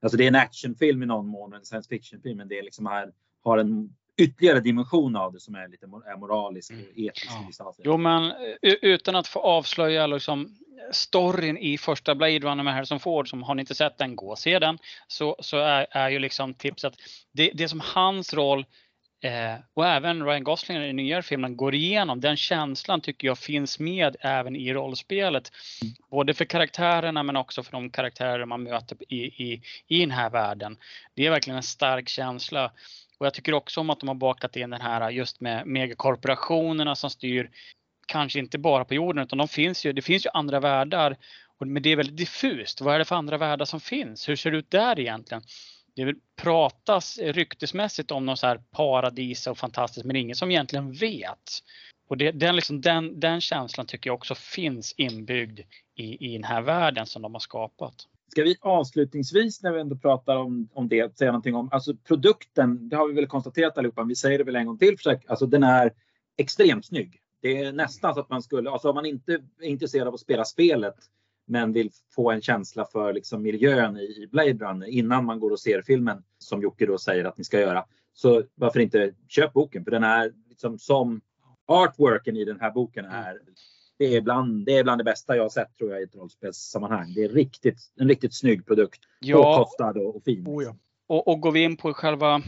Alltså 0.01 0.17
det 0.17 0.23
är 0.23 0.27
en 0.27 0.35
actionfilm 0.35 1.03
i 1.03 1.05
någon 1.05 1.27
mån, 1.27 1.53
en 1.53 1.65
science 1.65 1.89
fiction-film, 1.89 2.37
men 2.37 2.47
det 2.47 2.59
är 2.59 2.63
liksom 2.63 2.85
här, 2.85 3.13
har 3.43 3.57
en 3.57 3.95
ytterligare 4.17 4.59
dimension 4.59 5.15
av 5.15 5.33
det 5.33 5.39
som 5.39 5.55
är 5.55 5.67
lite 5.67 5.85
är 5.85 6.17
moralisk 6.17 6.71
och 6.71 6.77
mm. 6.77 6.89
etisk. 6.95 7.27
Ja. 7.59 7.73
Jo, 7.83 7.97
men 7.97 8.33
utan 8.61 9.15
att 9.15 9.27
få 9.27 9.39
avslöja 9.39 10.07
liksom 10.07 10.57
storyn 10.91 11.57
i 11.57 11.77
första 11.77 12.15
Blade 12.15 12.39
Runner 12.39 12.63
med 12.63 12.73
Harrison 12.73 12.99
Ford, 12.99 13.29
som 13.29 13.43
har 13.43 13.55
ni 13.55 13.59
inte 13.59 13.75
sett 13.75 13.97
den, 13.97 14.15
gå 14.15 14.29
och 14.29 14.39
se 14.39 14.59
den. 14.59 14.77
Så, 15.07 15.35
så 15.39 15.57
är, 15.57 15.87
är 15.91 16.09
ju 16.09 16.19
liksom 16.19 16.53
tipset, 16.53 16.93
det, 17.31 17.51
det 17.53 17.69
som 17.69 17.81
hans 17.83 18.33
roll 18.33 18.65
eh, 19.21 19.55
och 19.73 19.87
även 19.87 20.25
Ryan 20.25 20.43
Gosling 20.43 20.77
i 20.77 20.87
den 20.87 20.95
nyare 20.95 21.21
filmen 21.21 21.57
går 21.57 21.75
igenom, 21.75 22.21
den 22.21 22.37
känslan 22.37 23.01
tycker 23.01 23.27
jag 23.27 23.37
finns 23.37 23.79
med 23.79 24.15
även 24.19 24.55
i 24.55 24.73
rollspelet. 24.73 25.51
Mm. 25.81 25.93
Både 26.09 26.33
för 26.33 26.45
karaktärerna 26.45 27.23
men 27.23 27.35
också 27.35 27.63
för 27.63 27.71
de 27.71 27.89
karaktärer 27.89 28.45
man 28.45 28.63
möter 28.63 28.97
i, 29.09 29.25
i, 29.25 29.61
i 29.87 29.99
den 29.99 30.11
här 30.11 30.29
världen. 30.29 30.77
Det 31.13 31.25
är 31.25 31.29
verkligen 31.29 31.57
en 31.57 31.63
stark 31.63 32.09
känsla. 32.09 32.71
Och 33.17 33.25
jag 33.25 33.33
tycker 33.33 33.53
också 33.53 33.79
om 33.79 33.89
att 33.89 33.99
de 33.99 34.07
har 34.07 34.15
bakat 34.15 34.55
in 34.55 34.69
den 34.69 34.81
här 34.81 35.09
just 35.09 35.41
med 35.41 35.67
megakorporationerna 35.67 36.95
som 36.95 37.09
styr 37.09 37.49
kanske 38.07 38.39
inte 38.39 38.57
bara 38.57 38.85
på 38.85 38.93
jorden 38.93 39.23
utan 39.23 39.37
de 39.37 39.47
finns 39.47 39.85
ju, 39.85 39.93
det 39.93 40.01
finns 40.01 40.25
ju 40.25 40.29
andra 40.33 40.59
världar. 40.59 41.17
Men 41.59 41.83
det 41.83 41.89
är 41.89 41.95
väldigt 41.95 42.17
diffust. 42.17 42.81
Vad 42.81 42.95
är 42.95 42.99
det 42.99 43.05
för 43.05 43.15
andra 43.15 43.37
världar 43.37 43.65
som 43.65 43.79
finns? 43.79 44.29
Hur 44.29 44.35
ser 44.35 44.51
det 44.51 44.57
ut 44.57 44.71
där 44.71 44.99
egentligen? 44.99 45.43
Det 46.05 46.15
pratas 46.35 47.17
ryktesmässigt 47.17 48.11
om 48.11 48.25
något 48.25 48.39
så 48.39 48.47
här 48.47 48.61
paradis 48.71 49.47
och 49.47 49.57
fantastiskt 49.57 50.05
men 50.05 50.15
ingen 50.15 50.35
som 50.35 50.51
egentligen 50.51 50.91
vet. 50.91 51.63
Och 52.07 52.17
det, 52.17 52.31
den, 52.31 52.55
liksom, 52.55 52.81
den, 52.81 53.19
den 53.19 53.41
känslan 53.41 53.85
tycker 53.85 54.09
jag 54.09 54.15
också 54.15 54.35
finns 54.35 54.93
inbyggd 54.97 55.59
i, 55.95 56.29
i 56.29 56.33
den 56.33 56.43
här 56.43 56.61
världen 56.61 57.05
som 57.05 57.21
de 57.21 57.33
har 57.33 57.39
skapat. 57.39 57.95
Ska 58.31 58.43
vi 58.43 58.55
avslutningsvis 58.61 59.63
när 59.63 59.71
vi 59.71 59.81
ändå 59.81 59.95
pratar 59.95 60.35
om, 60.35 60.69
om 60.73 60.87
det 60.87 61.17
säga 61.17 61.31
någonting 61.31 61.55
om 61.55 61.69
alltså 61.71 61.95
produkten. 61.95 62.89
Det 62.89 62.95
har 62.95 63.07
vi 63.07 63.13
väl 63.13 63.27
konstaterat 63.27 63.77
allihopa. 63.77 64.03
Vi 64.03 64.15
säger 64.15 64.37
det 64.37 64.43
väl 64.43 64.55
en 64.55 64.67
gång 64.67 64.77
till. 64.77 64.97
Alltså 65.27 65.45
den 65.45 65.63
är 65.63 65.93
extremt 66.37 66.85
snygg. 66.85 67.21
Det 67.41 67.57
är 67.57 67.71
nästan 67.71 68.13
så 68.13 68.19
att 68.19 68.29
man 68.29 68.41
skulle, 68.41 68.69
alltså 68.69 68.89
om 68.89 68.95
man 68.95 69.05
inte 69.05 69.33
är 69.33 69.65
intresserad 69.65 70.07
av 70.07 70.13
att 70.13 70.19
spela 70.19 70.45
spelet 70.45 70.95
men 71.47 71.73
vill 71.73 71.91
få 72.15 72.31
en 72.31 72.41
känsla 72.41 72.85
för 72.85 73.13
liksom 73.13 73.41
miljön 73.41 73.97
i 73.97 74.27
Blade 74.31 74.53
Runner 74.53 74.87
innan 74.87 75.25
man 75.25 75.39
går 75.39 75.51
och 75.51 75.59
ser 75.59 75.81
filmen 75.81 76.23
som 76.37 76.61
Jocke 76.61 76.85
då 76.85 76.97
säger 76.97 77.25
att 77.25 77.37
ni 77.37 77.43
ska 77.43 77.59
göra. 77.59 77.85
Så 78.13 78.43
varför 78.55 78.79
inte 78.79 79.13
köp 79.27 79.53
boken? 79.53 79.83
För 79.83 79.91
den 79.91 80.03
är 80.03 80.33
liksom 80.49 80.79
som 80.79 81.21
artworken 81.67 82.37
i 82.37 82.45
den 82.45 82.59
här 82.59 82.71
boken 82.71 83.05
är 83.05 83.37
det 83.97 84.15
är, 84.15 84.21
bland, 84.21 84.65
det 84.65 84.77
är 84.77 84.83
bland 84.83 84.99
det 84.99 85.03
bästa 85.03 85.35
jag 85.35 85.43
har 85.43 85.49
sett 85.49 85.77
tror 85.77 85.91
jag 85.91 86.01
i 86.01 86.03
ett 86.03 86.15
rollspelssammanhang. 86.15 87.13
Det 87.15 87.23
är 87.23 87.29
riktigt, 87.29 87.91
en 87.95 88.07
riktigt 88.07 88.35
snygg 88.35 88.65
produkt. 88.65 88.99
Ja. 89.19 89.57
Påkostad 89.57 89.97
och, 89.97 90.15
och 90.15 90.23
fin. 90.23 90.47
Oh 90.47 90.63
ja. 90.63 90.75
och, 91.07 91.27
och 91.27 91.41
går 91.41 91.51
vi 91.51 91.63
in 91.63 91.77
på 91.77 91.93
själva 91.93 92.41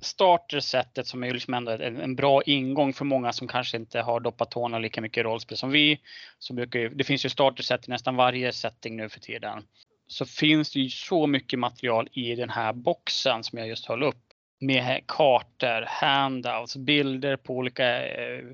startersättet 0.00 1.06
som 1.06 1.24
är 1.24 1.32
liksom 1.32 1.54
ändå 1.54 1.72
en, 1.72 2.00
en, 2.00 2.16
bra 2.16 2.42
ingång 2.42 2.92
för 2.92 3.04
många 3.04 3.32
som 3.32 3.48
kanske 3.48 3.76
inte 3.76 4.00
har 4.00 4.20
doppat 4.20 4.50
tårna 4.50 4.78
lika 4.78 5.00
mycket 5.00 5.20
i 5.20 5.22
rollspel 5.22 5.58
som 5.58 5.70
vi. 5.70 6.00
Så 6.38 6.54
brukar, 6.54 6.88
det 6.88 7.04
finns 7.04 7.24
ju 7.24 7.28
startersätt 7.28 7.88
i 7.88 7.90
nästan 7.90 8.16
varje 8.16 8.52
setting 8.52 8.96
nu 8.96 9.08
för 9.08 9.20
tiden. 9.20 9.62
Så 10.06 10.26
finns 10.26 10.72
det 10.72 10.80
ju 10.80 10.90
så 10.90 11.26
mycket 11.26 11.58
material 11.58 12.08
i 12.12 12.34
den 12.34 12.50
här 12.50 12.72
boxen 12.72 13.44
som 13.44 13.58
jag 13.58 13.68
just 13.68 13.86
höll 13.86 14.02
upp. 14.02 14.16
Med 14.60 15.02
kartor, 15.06 15.84
handouts, 15.86 16.76
bilder 16.76 17.36
på 17.36 17.54
olika 17.54 18.06
eh, 18.06 18.44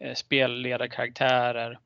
eh 0.00 0.14
spelledarkaraktärer. 0.14 1.78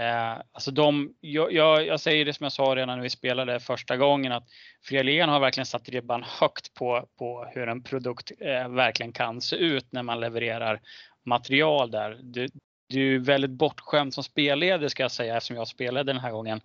Eh, 0.00 0.42
alltså 0.52 0.70
de, 0.70 1.14
jag, 1.20 1.52
jag, 1.52 1.86
jag, 1.86 2.00
säger 2.00 2.24
det 2.24 2.32
som 2.32 2.44
jag 2.44 2.52
sa 2.52 2.62
redan 2.62 2.98
när 2.98 3.02
vi 3.02 3.10
spelade 3.10 3.60
första 3.60 3.96
gången 3.96 4.32
att 4.32 4.48
Frelén 4.82 5.28
har 5.28 5.40
verkligen 5.40 5.66
satt 5.66 5.88
ribban 5.88 6.24
högt 6.40 6.74
på, 6.74 7.08
på 7.18 7.50
hur 7.54 7.68
en 7.68 7.82
produkt 7.82 8.32
eh, 8.40 8.68
verkligen 8.68 9.12
kan 9.12 9.40
se 9.40 9.56
ut 9.56 9.92
när 9.92 10.02
man 10.02 10.20
levererar 10.20 10.80
material 11.24 11.90
där. 11.90 12.18
Du, 12.22 12.48
du 12.88 13.14
är 13.14 13.18
väldigt 13.18 13.50
bortskämd 13.50 14.14
som 14.14 14.24
spelledare 14.24 14.90
ska 14.90 15.02
jag 15.02 15.12
säga 15.12 15.36
eftersom 15.36 15.56
jag 15.56 15.68
spelade 15.68 16.12
den 16.12 16.20
här 16.20 16.30
gången 16.30 16.60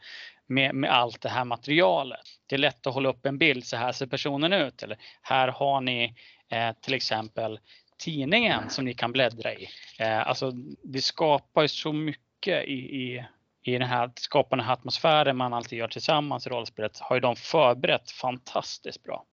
med, 0.48 0.76
med 0.76 0.92
allt 0.92 1.22
det 1.22 1.30
här 1.30 1.46
materialet. 1.46 2.20
Det 2.46 2.56
är 2.56 2.60
lätt 2.60 2.88
att 2.88 2.94
hålla 2.94 3.10
upp 3.10 3.26
en 3.26 3.38
bild, 3.38 3.66
så 3.66 3.78
här 3.78 3.92
ser 3.92 4.08
personen 4.08 4.54
ut. 4.54 4.84
Eller 4.84 4.98
här 5.22 5.48
har 5.48 5.82
ni 5.82 6.16
eh, 6.50 6.72
till 6.82 6.94
exempel 6.94 7.60
tidningen 7.98 8.70
som 8.70 8.86
ni 8.86 8.94
kan 8.94 9.12
bläddra 9.12 9.54
i. 9.54 9.68
Eh, 10.00 10.28
alltså 10.28 10.52
det 10.84 11.02
skapar 11.02 11.62
ju 11.62 11.68
så 11.68 11.94
mycket 11.94 12.25
mycket 12.36 12.68
i, 12.68 12.74
i, 12.74 13.26
i 13.64 13.72
den 13.72 13.88
här 13.88 14.12
skapande 14.16 14.66
atmosfären 14.66 15.38
man 15.38 15.54
alltid 15.54 15.80
gör 15.80 15.88
tillsammans 15.88 16.48
i 16.48 16.50
rollspelet 16.50 17.00
har 17.00 17.16
ju 17.16 17.20
de 17.20 17.36
förberett 17.36 18.12
fantastiskt 18.12 19.04
bra. 19.04 19.26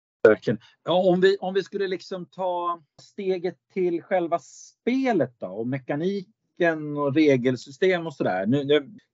Ja, 0.84 0.92
om, 0.92 1.20
vi, 1.20 1.36
om 1.40 1.54
vi 1.54 1.62
skulle 1.62 1.88
liksom 1.88 2.26
ta 2.26 2.82
steget 3.02 3.56
till 3.72 4.02
själva 4.02 4.38
spelet 4.38 5.34
då 5.38 5.46
och 5.46 5.66
mekaniken 5.66 6.96
och 6.96 7.14
regelsystem 7.14 8.06
och 8.06 8.14
sådär. 8.14 8.46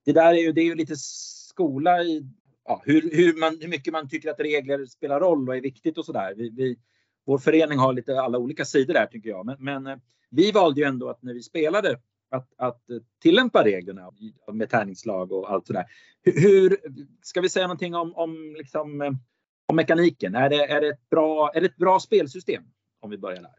Det 0.04 0.12
där 0.12 0.34
är 0.34 0.38
ju, 0.38 0.52
det 0.52 0.60
är 0.60 0.64
ju 0.64 0.74
lite 0.74 0.94
skola 0.96 2.02
i 2.02 2.26
ja, 2.64 2.82
hur, 2.84 3.10
hur, 3.12 3.40
man, 3.40 3.58
hur 3.60 3.68
mycket 3.68 3.92
man 3.92 4.08
tycker 4.08 4.30
att 4.30 4.40
regler 4.40 4.86
spelar 4.86 5.20
roll 5.20 5.48
och 5.48 5.56
är 5.56 5.60
viktigt 5.60 5.98
och 5.98 6.04
sådär. 6.04 6.34
Vi, 6.36 6.50
vi, 6.50 6.78
vår 7.26 7.38
förening 7.38 7.78
har 7.78 7.92
lite 7.92 8.20
alla 8.20 8.38
olika 8.38 8.64
sidor 8.64 8.94
där 8.94 9.06
tycker 9.06 9.30
jag. 9.30 9.46
Men, 9.46 9.56
men 9.60 9.86
eh, 9.86 9.96
vi 10.30 10.52
valde 10.52 10.80
ju 10.80 10.86
ändå 10.86 11.08
att 11.08 11.22
när 11.22 11.34
vi 11.34 11.42
spelade 11.42 11.98
att, 12.30 12.52
att 12.56 12.82
tillämpa 13.22 13.64
reglerna 13.64 14.12
med 14.52 14.70
tärningslag 14.70 15.32
och 15.32 15.50
allt 15.50 15.66
sådär. 15.66 15.84
Hur, 16.22 16.76
ska 17.22 17.40
vi 17.40 17.48
säga 17.48 17.66
någonting 17.66 17.94
om, 17.94 18.14
om, 18.14 18.54
liksom, 18.58 19.18
om 19.66 19.76
mekaniken? 19.76 20.34
Är 20.34 20.50
det, 20.50 20.64
är, 20.64 20.80
det 20.80 20.88
ett 20.88 21.10
bra, 21.10 21.52
är 21.54 21.60
det 21.60 21.66
ett 21.66 21.76
bra 21.76 22.00
spelsystem? 22.00 22.64
Om 23.00 23.10
vi 23.10 23.18
börjar 23.18 23.42
där. 23.42 23.54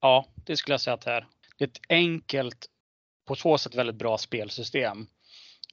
Ja, 0.00 0.26
det 0.46 0.56
skulle 0.56 0.72
jag 0.72 0.80
säga 0.80 0.94
att 0.94 1.00
det 1.00 1.10
är. 1.10 1.26
Det 1.58 1.64
är 1.64 1.68
ett 1.68 1.80
enkelt, 1.88 2.66
på 3.26 3.34
så 3.34 3.58
sätt 3.58 3.74
väldigt 3.74 3.96
bra 3.96 4.18
spelsystem. 4.18 5.06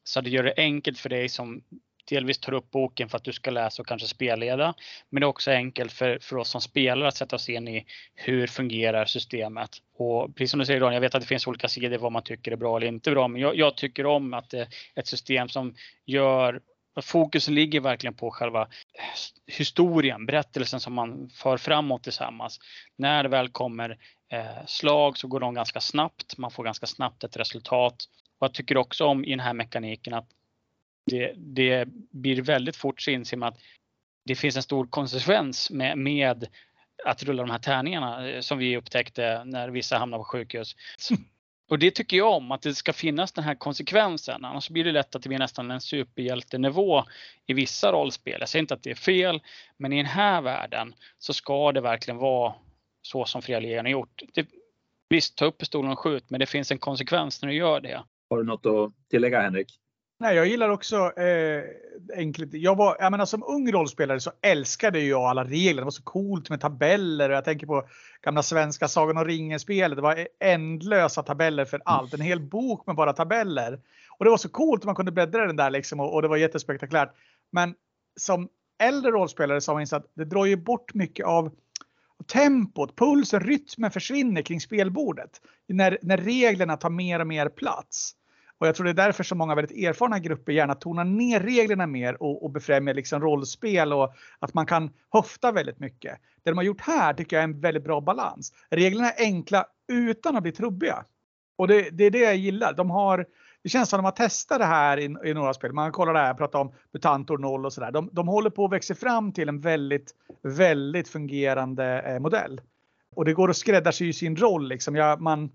Så 0.04 0.22
det 0.22 0.30
gör 0.30 0.44
det 0.44 0.54
enkelt 0.58 1.00
för 1.00 1.10
dig 1.10 1.30
som 1.30 1.64
delvis 2.06 2.40
tar 2.40 2.54
upp 2.54 2.72
boken 2.72 3.10
för 3.10 3.18
att 3.18 3.24
du 3.24 3.34
ska 3.34 3.52
läsa 3.52 3.82
och 3.82 3.88
kanske 3.88 4.08
spelleda. 4.08 4.74
Men 5.10 5.22
det 5.22 5.26
är 5.26 5.28
också 5.28 5.52
enkelt 5.52 5.92
för, 5.92 6.20
för 6.22 6.38
oss 6.38 6.50
som 6.50 6.62
spelare 6.62 7.08
att 7.08 7.18
sätta 7.18 7.36
oss 7.36 7.50
in 7.50 7.68
i 7.68 7.86
hur 8.16 8.48
fungerar 8.48 9.06
systemet. 9.06 9.70
Och 9.98 10.36
precis 10.36 10.52
som 10.52 10.60
du 10.60 10.66
säger 10.66 10.80
Daniel, 10.80 10.94
jag 10.94 11.02
vet 11.02 11.16
att 11.16 11.22
det 11.22 11.28
finns 11.28 11.48
olika 11.48 11.68
sidor 11.68 11.98
vad 11.98 12.12
man 12.12 12.24
tycker 12.24 12.52
är 12.52 12.56
bra 12.56 12.78
eller 12.78 12.88
inte 12.88 13.12
bra. 13.12 13.28
Men 13.28 13.42
jag, 13.42 13.56
jag 13.56 13.78
tycker 13.78 14.06
om 14.06 14.34
att 14.34 14.50
det 14.50 14.60
är 14.60 14.68
ett 14.96 15.08
system 15.08 15.50
som 15.50 15.76
gör 16.06 16.62
Fokus 17.02 17.48
ligger 17.50 17.80
verkligen 17.80 18.14
på 18.14 18.32
själva 18.32 18.68
historien, 19.48 20.26
berättelsen 20.26 20.80
som 20.80 20.94
man 20.94 21.30
för 21.30 21.58
framåt 21.58 22.04
tillsammans. 22.04 22.60
När 22.98 23.24
det 23.24 23.30
väl 23.30 23.50
kommer 23.50 23.98
eh, 24.32 24.66
slag 24.66 25.18
så 25.18 25.28
går 25.28 25.40
de 25.40 25.54
ganska 25.54 25.80
snabbt. 25.80 26.38
Man 26.38 26.52
får 26.52 26.64
ganska 26.64 26.86
snabbt 26.86 27.24
ett 27.24 27.38
resultat. 27.38 27.96
Och 28.40 28.46
jag 28.46 28.54
tycker 28.54 28.78
också 28.78 29.06
om 29.06 29.26
i 29.26 29.30
den 29.30 29.40
här 29.40 29.54
mekaniken 29.54 30.14
att 30.14 30.28
det, 31.06 31.34
det 31.38 31.88
blir 32.12 32.42
väldigt 32.42 32.76
fort 32.76 33.02
så 33.02 33.12
inser 33.12 33.38
man 33.38 33.50
att 33.50 33.60
det 34.26 34.36
finns 34.36 34.56
en 34.56 34.64
stor 34.64 34.88
konsekvens 34.88 35.72
med, 35.72 35.98
med 35.98 36.48
att 37.06 37.24
rulla 37.24 37.44
de 37.44 37.52
här 37.52 37.60
tärningarna 37.60 38.30
eh, 38.30 38.40
som 38.40 38.58
vi 38.58 38.78
upptäckte 38.78 39.44
när 39.44 39.70
vissa 39.70 39.98
hamnar 39.98 40.18
på 40.18 40.24
sjukhus. 40.24 40.76
Och 41.70 41.80
det 41.80 41.92
tycker 41.92 42.18
jag 42.18 42.34
om, 42.34 42.52
att 42.52 42.62
det 42.62 42.76
ska 42.76 42.94
finnas 42.94 43.32
den 43.32 43.44
här 43.44 43.56
konsekvensen. 43.56 44.46
Annars 44.46 44.70
blir 44.70 44.84
det 44.84 44.92
lätt 44.92 45.16
att 45.16 45.24
det 45.24 45.30
blir 45.30 45.40
nästan 45.40 45.72
en 45.72 45.82
superhjältenivå 45.82 47.04
i 47.46 47.54
vissa 47.54 47.92
rollspel. 47.92 48.38
Jag 48.40 48.50
säger 48.50 48.62
inte 48.62 48.74
att 48.74 48.84
det 48.84 48.92
är 48.92 48.96
fel, 48.96 49.42
men 49.78 49.94
i 49.94 49.98
den 49.98 50.06
här 50.06 50.42
världen 50.42 50.96
så 51.20 51.34
ska 51.34 51.72
det 51.72 51.82
verkligen 51.82 52.18
vara 52.18 52.54
så 53.02 53.26
som 53.26 53.42
har 53.48 53.88
gjort. 53.88 54.22
Det, 54.34 54.48
visst, 55.10 55.38
ta 55.38 55.46
upp 55.46 55.58
pistolen 55.58 55.92
och 55.92 56.00
skjut, 56.00 56.30
men 56.30 56.40
det 56.40 56.46
finns 56.46 56.72
en 56.72 56.78
konsekvens 56.78 57.42
när 57.42 57.50
du 57.50 57.56
gör 57.56 57.82
det. 57.82 58.04
Har 58.30 58.38
du 58.38 58.44
något 58.44 58.66
att 58.66 59.10
tillägga 59.10 59.42
Henrik? 59.42 59.80
Nej, 60.18 60.36
jag 60.36 60.48
gillar 60.48 60.70
också 60.70 61.20
eh, 61.20 61.64
enkelt. 62.18 62.54
Jag 62.54 62.76
var, 62.76 62.98
jag 63.00 63.12
menar, 63.12 63.26
som 63.26 63.44
ung 63.44 63.72
rollspelare 63.72 64.20
så 64.20 64.32
älskade 64.42 65.00
jag 65.00 65.22
alla 65.22 65.44
regler. 65.44 65.82
Det 65.82 65.86
var 65.86 65.92
så 65.92 66.04
coolt 66.04 66.50
med 66.50 66.62
tabeller 66.62 67.30
och 67.30 67.36
jag 67.36 67.46
tänker 67.46 67.68
på 67.68 67.88
gamla 68.22 68.44
svenska 68.44 68.88
Sagan 68.88 69.18
om 69.18 69.26
ringen-spelet. 69.26 69.96
Det 69.96 70.02
var 70.02 70.28
ändlösa 70.40 71.24
tabeller 71.24 71.66
för 71.66 71.82
allt. 71.86 72.14
En 72.14 72.22
hel 72.22 72.40
bok 72.40 72.88
med 72.88 72.96
bara 72.96 73.14
tabeller. 73.14 73.80
Och 74.18 74.26
det 74.26 74.32
var 74.32 74.38
så 74.38 74.50
coolt 74.50 74.82
att 74.82 74.86
man 74.86 74.96
kunde 74.96 75.12
bläddra 75.12 75.48
den 75.48 75.56
där 75.56 75.70
liksom 75.70 76.00
och, 76.00 76.14
och 76.14 76.22
det 76.22 76.28
var 76.28 76.38
jättespektakulärt. 76.38 77.14
Men 77.52 77.76
som 78.20 78.50
äldre 78.84 79.12
rollspelare 79.12 79.62
så 79.62 79.72
har 79.72 79.76
man 79.76 79.82
insett 79.82 80.04
att 80.04 80.12
det 80.14 80.26
drar 80.26 80.46
ju 80.46 80.56
bort 80.56 80.94
mycket 80.94 81.26
av 81.26 81.52
tempot, 82.34 82.96
pulsen, 82.96 83.40
rytmen 83.40 83.92
försvinner 83.92 84.42
kring 84.42 84.62
spelbordet. 84.62 85.42
När, 85.68 85.98
när 86.02 86.18
reglerna 86.18 86.78
tar 86.78 86.90
mer 86.90 87.20
och 87.20 87.28
mer 87.28 87.50
plats. 87.50 88.16
Och 88.58 88.68
jag 88.68 88.76
tror 88.76 88.84
det 88.84 88.92
är 88.92 89.06
därför 89.06 89.24
så 89.24 89.36
många 89.36 89.56
väldigt 89.56 89.86
erfarna 89.86 90.20
grupper 90.20 90.52
gärna 90.52 90.76
tonar 90.76 91.04
ner 91.04 91.40
reglerna 91.40 91.88
mer 91.88 92.24
och, 92.24 92.44
och 92.44 92.52
befrämjar 92.52 92.94
liksom 92.94 93.22
rollspel 93.22 93.94
och 93.94 94.14
att 94.40 94.54
man 94.54 94.66
kan 94.66 94.90
höfta 95.14 95.52
väldigt 95.52 95.80
mycket. 95.80 96.20
Det 96.44 96.52
de 96.52 96.58
har 96.58 96.64
gjort 96.64 96.82
här 96.82 97.14
tycker 97.14 97.36
jag 97.36 97.42
är 97.42 97.48
en 97.48 97.60
väldigt 97.60 97.84
bra 97.84 98.02
balans. 98.02 98.54
Reglerna 98.70 99.12
är 99.12 99.24
enkla 99.26 99.66
utan 99.88 100.36
att 100.36 100.44
bli 100.44 100.52
trubbiga. 100.52 101.06
Och 101.58 101.68
det, 101.68 101.90
det 101.90 102.04
är 102.04 102.12
det 102.12 102.20
jag 102.20 102.36
gillar. 102.36 102.74
De 102.74 102.90
har, 102.90 103.26
det 103.64 103.70
känns 103.70 103.90
som 103.90 103.98
att 103.98 104.04
de 104.04 104.06
har 104.06 104.28
testat 104.28 104.60
det 104.60 104.66
här 104.66 104.98
i, 104.98 105.16
i 105.30 105.34
några 105.34 105.54
spel. 105.54 105.74
Man 105.74 105.92
kollar 105.92 106.14
det 106.14 106.20
här, 106.20 106.34
pratar 106.34 106.60
om 106.60 106.74
Mutantor 106.94 107.38
0 107.38 107.66
och 107.66 107.74
sådär. 107.74 107.92
De, 107.92 108.10
de 108.12 108.28
håller 108.28 108.50
på 108.50 108.66
att 108.66 108.72
växa 108.72 108.96
fram 108.96 109.32
till 109.32 109.50
en 109.50 109.62
väldigt, 109.62 110.16
väldigt 110.42 111.08
fungerande 111.08 112.02
eh, 112.02 112.20
modell. 112.20 112.62
Och 113.16 113.26
det 113.26 113.34
går 113.34 113.50
att 113.50 113.58
skräddarsy 113.58 114.14
sin 114.14 114.36
roll. 114.36 114.68
Liksom. 114.68 114.96
Jag, 114.96 115.22
man, 115.22 115.52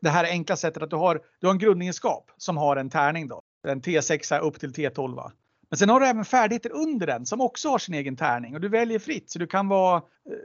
det 0.00 0.10
här 0.10 0.24
enkla 0.24 0.56
sättet 0.56 0.82
att 0.82 0.90
du 0.90 0.96
har, 0.96 1.20
du 1.40 1.46
har 1.46 1.54
en 1.54 1.58
grundegenskap 1.58 2.30
som 2.36 2.56
har 2.56 2.76
en 2.76 2.90
tärning 2.90 3.28
då. 3.28 3.40
En 3.68 3.82
T6 3.82 4.38
upp 4.38 4.60
till 4.60 4.72
T12. 4.72 5.30
Men 5.70 5.78
sen 5.78 5.88
har 5.88 6.00
du 6.00 6.06
även 6.06 6.24
färdigheter 6.24 6.72
under 6.72 7.06
den 7.06 7.26
som 7.26 7.40
också 7.40 7.68
har 7.68 7.78
sin 7.78 7.94
egen 7.94 8.16
tärning 8.16 8.54
och 8.54 8.60
du 8.60 8.68
väljer 8.68 8.98
fritt. 8.98 9.30
Så 9.30 9.38
du 9.38 9.46
kan 9.46 9.68
vara, 9.68 10.02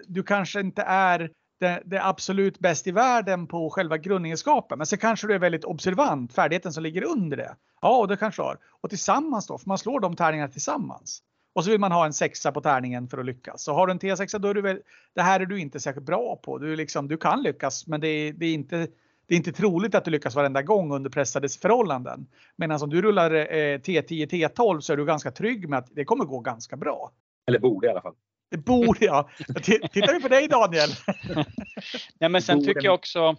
du 0.07 0.23
kanske 0.23 0.59
inte 0.59 0.81
är 0.81 1.29
det, 1.59 1.81
det 1.85 2.05
absolut 2.05 2.59
bäst 2.59 2.87
i 2.87 2.91
världen 2.91 3.47
på 3.47 3.69
själva 3.69 3.97
grundegenskapen. 3.97 4.77
Men 4.77 4.87
sen 4.87 4.99
kanske 4.99 5.27
du 5.27 5.33
är 5.33 5.39
väldigt 5.39 5.65
observant, 5.65 6.33
färdigheten 6.33 6.73
som 6.73 6.83
ligger 6.83 7.03
under 7.03 7.37
det. 7.37 7.55
Ja, 7.81 7.97
och 7.97 8.07
det 8.07 8.17
kanske 8.17 8.41
du 8.41 8.45
har. 8.45 8.57
Och 8.81 8.89
tillsammans 8.89 9.47
då, 9.47 9.57
för 9.57 9.67
man 9.67 9.77
slår 9.77 9.99
de 9.99 10.15
tärningarna 10.15 10.51
tillsammans. 10.51 11.21
Och 11.53 11.63
så 11.63 11.71
vill 11.71 11.79
man 11.79 11.91
ha 11.91 12.05
en 12.05 12.13
sexa 12.13 12.51
på 12.51 12.61
tärningen 12.61 13.07
för 13.07 13.17
att 13.17 13.25
lyckas. 13.25 13.63
Så 13.63 13.73
har 13.73 13.87
du 13.87 13.91
en 13.91 13.99
T6 13.99 14.39
då 14.39 14.47
är 14.47 14.53
du 14.53 14.61
väl, 14.61 14.79
det 15.15 15.21
här 15.21 15.39
är 15.39 15.45
du 15.45 15.59
inte 15.59 15.79
särskilt 15.79 16.05
bra 16.05 16.35
på. 16.35 16.57
Du, 16.57 16.75
liksom, 16.75 17.07
du 17.07 17.17
kan 17.17 17.43
lyckas 17.43 17.87
men 17.87 18.01
det 18.01 18.07
är, 18.07 18.33
det 18.33 18.45
är 18.45 18.53
inte 18.53 18.87
det 19.27 19.35
är 19.35 19.37
inte 19.37 19.51
troligt 19.51 19.95
att 19.95 20.05
du 20.05 20.11
lyckas 20.11 20.35
varenda 20.35 20.61
gång 20.61 20.93
under 20.93 21.09
pressade 21.09 21.49
förhållanden. 21.49 22.27
Medan 22.55 22.81
om 22.81 22.89
du 22.89 23.01
rullar 23.01 23.31
eh, 23.31 23.79
T10, 23.79 24.27
T12 24.27 24.79
så 24.79 24.93
är 24.93 24.97
du 24.97 25.05
ganska 25.05 25.31
trygg 25.31 25.69
med 25.69 25.79
att 25.79 25.95
det 25.95 26.05
kommer 26.05 26.25
gå 26.25 26.39
ganska 26.39 26.77
bra. 26.77 27.11
Eller 27.47 27.59
borde 27.59 27.87
i 27.87 27.89
alla 27.89 28.01
fall. 28.01 28.13
Det 28.51 28.57
borde 28.57 29.05
jag. 29.05 29.29
Tittar 29.63 30.13
vi 30.13 30.21
på 30.21 30.27
dig 30.27 30.47
Daniel. 30.47 30.89
Nej, 32.19 32.29
men 32.29 32.41
sen 32.41 32.65
tycker 32.65 32.83
jag 32.83 32.93
också, 32.93 33.35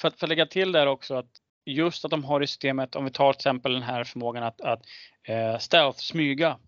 för 0.00 0.08
att, 0.08 0.18
för 0.18 0.26
att 0.26 0.28
lägga 0.28 0.46
till 0.46 0.72
där 0.72 0.86
också, 0.86 1.14
att 1.14 1.30
just 1.66 2.04
att 2.04 2.10
de 2.10 2.24
har 2.24 2.42
i 2.42 2.46
systemet, 2.46 2.96
om 2.96 3.04
vi 3.04 3.10
tar 3.10 3.32
till 3.32 3.38
exempel 3.38 3.72
den 3.72 3.82
här 3.82 4.04
förmågan 4.04 4.42
att, 4.42 4.60
att 4.60 4.82
eh, 5.28 5.58
stealth, 5.58 5.98
smyga, 5.98 6.58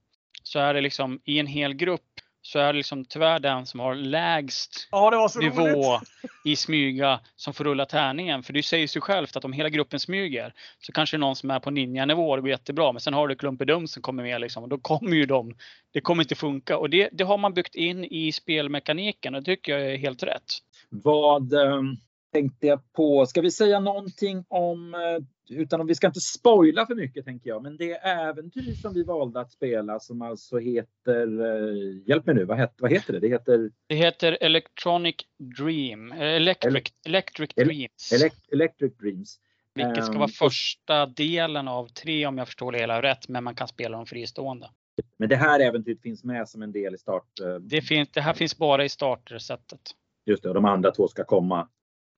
så 0.43 0.59
är 0.59 0.75
det 0.75 0.81
liksom 0.81 1.21
i 1.25 1.39
en 1.39 1.47
hel 1.47 1.75
grupp 1.75 2.08
så 2.43 2.59
är 2.59 2.73
det 2.73 2.77
liksom 2.77 3.05
tyvärr 3.05 3.39
den 3.39 3.67
som 3.67 3.81
har 3.81 3.95
lägst 3.95 4.89
ja, 4.91 5.29
nivå 5.41 5.65
roligt. 5.65 6.11
i 6.45 6.57
smyga 6.57 7.21
som 7.37 7.55
får 7.55 7.65
rulla 7.65 7.87
tärningen. 7.87 8.43
För 8.43 8.53
det 8.53 8.63
säger 8.63 8.87
sig 8.87 9.03
självt 9.03 9.37
att 9.37 9.45
om 9.45 9.53
hela 9.53 9.69
gruppen 9.69 10.01
smyger 10.01 10.55
så 10.81 10.93
kanske 10.93 11.17
det 11.17 11.19
är 11.19 11.21
någon 11.21 11.37
som 11.37 11.51
är 11.51 11.61
på 11.61 11.71
ninja-nivå 11.71 12.37
det 12.37 12.43
går 12.43 12.51
jättebra. 12.51 12.93
Men 12.93 13.01
sen 13.01 13.15
har 13.15 13.29
du 13.29 13.37
klumpedum 13.37 13.89
som 13.89 14.03
kommer 14.03 14.23
med 14.23 14.41
liksom, 14.41 14.63
och 14.63 14.69
då 14.69 14.79
kommer 14.79 15.17
ju 15.17 15.27
de. 15.27 15.55
Det 15.93 16.01
kommer 16.01 16.23
inte 16.23 16.35
funka 16.35 16.79
och 16.79 16.91
det, 16.91 17.09
det 17.13 17.25
har 17.25 17.39
man 17.39 17.55
byggt 17.55 17.75
in 17.75 18.05
i 18.05 18.33
spelmekaniken 18.33 19.35
och 19.35 19.43
det 19.43 19.55
tycker 19.55 19.79
jag 19.79 19.93
är 19.93 19.99
helt 19.99 20.23
rätt. 20.23 20.53
Vad 20.91 21.53
um, 21.53 21.97
tänkte 22.33 22.67
jag 22.67 22.93
på? 22.93 23.27
Ska 23.27 23.41
vi 23.41 23.51
säga 23.51 23.81
någonting 23.81 24.45
om 24.49 24.95
uh, 24.95 25.25
utan 25.51 25.87
vi 25.87 25.95
ska 25.95 26.07
inte 26.07 26.21
spoila 26.21 26.87
för 26.87 26.95
mycket 26.95 27.25
tänker 27.25 27.51
jag, 27.51 27.63
men 27.63 27.77
det 27.77 27.93
äventyr 27.93 28.73
som 28.75 28.95
vi 28.95 29.03
valde 29.03 29.41
att 29.41 29.53
spela 29.53 30.01
som 30.01 30.23
alltså 30.23 30.59
heter, 30.59 31.41
eh, 31.41 32.09
hjälp 32.09 32.27
mig 32.27 32.35
nu, 32.35 32.45
vad 32.45 32.59
heter, 32.59 32.75
vad 32.79 32.93
heter 32.93 33.13
det? 33.13 33.21
Det 33.21 33.29
heter? 33.29 33.71
Det 33.87 33.95
heter 33.95 34.39
Electronic 34.41 35.17
Dream, 35.59 36.13
eh, 36.13 36.23
Electric, 36.23 36.93
Electric 37.07 37.51
Dreams. 37.55 38.13
Electric 38.53 38.97
Dreams. 38.97 39.39
Vilket 39.75 40.05
ska 40.05 40.15
vara 40.15 40.25
ehm, 40.25 40.29
första 40.29 41.07
delen 41.07 41.69
av 41.69 41.87
tre 41.87 42.27
om 42.27 42.39
jag 42.39 42.47
förstår 42.47 42.73
det 42.73 42.79
hela 42.79 43.03
rätt, 43.03 43.29
men 43.29 43.45
man 43.45 43.55
kan 43.55 43.69
spela 43.69 43.97
dem 43.97 44.07
fristående. 44.07 44.71
Men 45.17 45.29
det 45.29 45.37
här 45.37 45.61
äventyret 45.61 46.03
finns 46.03 46.25
med 46.25 46.49
som 46.49 46.63
en 46.63 46.73
del 46.73 46.95
i 46.95 46.99
start? 46.99 47.41
Eh, 47.41 47.55
det, 47.55 47.83
finns, 47.83 48.09
det 48.13 48.21
här 48.21 48.33
finns 48.33 48.59
bara 48.59 48.85
i 48.85 48.89
startersättet. 48.89 49.81
Just 50.27 50.43
det, 50.43 50.49
och 50.49 50.55
de 50.55 50.65
andra 50.65 50.91
två 50.91 51.09
ska 51.09 51.25
komma 51.25 51.69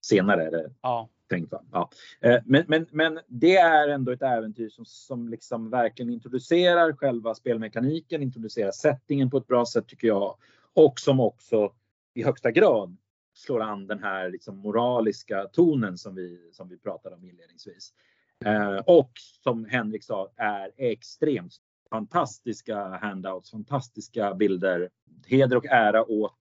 senare? 0.01 0.47
Eller? 0.47 0.71
Ja 0.81 1.09
tänkt. 1.31 1.53
Ja. 1.71 1.89
Eh, 2.21 2.39
men, 2.45 2.65
men, 2.67 2.87
men 2.91 3.19
det 3.27 3.57
är 3.57 3.87
ändå 3.87 4.11
ett 4.11 4.21
äventyr 4.21 4.69
som, 4.69 4.85
som 4.85 5.29
liksom 5.29 5.69
verkligen 5.69 6.13
introducerar 6.13 6.93
själva 6.93 7.35
spelmekaniken, 7.35 8.21
introducerar 8.21 8.71
settingen 8.71 9.29
på 9.29 9.37
ett 9.37 9.47
bra 9.47 9.65
sätt 9.65 9.87
tycker 9.87 10.07
jag. 10.07 10.35
Och 10.73 10.99
som 10.99 11.19
också 11.19 11.73
i 12.13 12.23
högsta 12.23 12.51
grad 12.51 12.97
slår 13.33 13.61
an 13.61 13.87
den 13.87 14.03
här 14.03 14.29
liksom 14.29 14.57
moraliska 14.57 15.45
tonen 15.45 15.97
som 15.97 16.15
vi, 16.15 16.49
som 16.51 16.69
vi 16.69 16.77
pratade 16.77 17.15
om 17.15 17.25
inledningsvis. 17.25 17.93
Eh, 18.45 18.77
och 18.77 19.11
som 19.43 19.65
Henrik 19.65 20.03
sa 20.03 20.31
är 20.35 20.71
extremt 20.77 21.53
fantastiska 21.89 22.87
handouts, 22.87 23.51
fantastiska 23.51 24.33
bilder. 24.33 24.89
Heder 25.25 25.57
och 25.57 25.65
ära 25.65 26.11
åt 26.11 26.40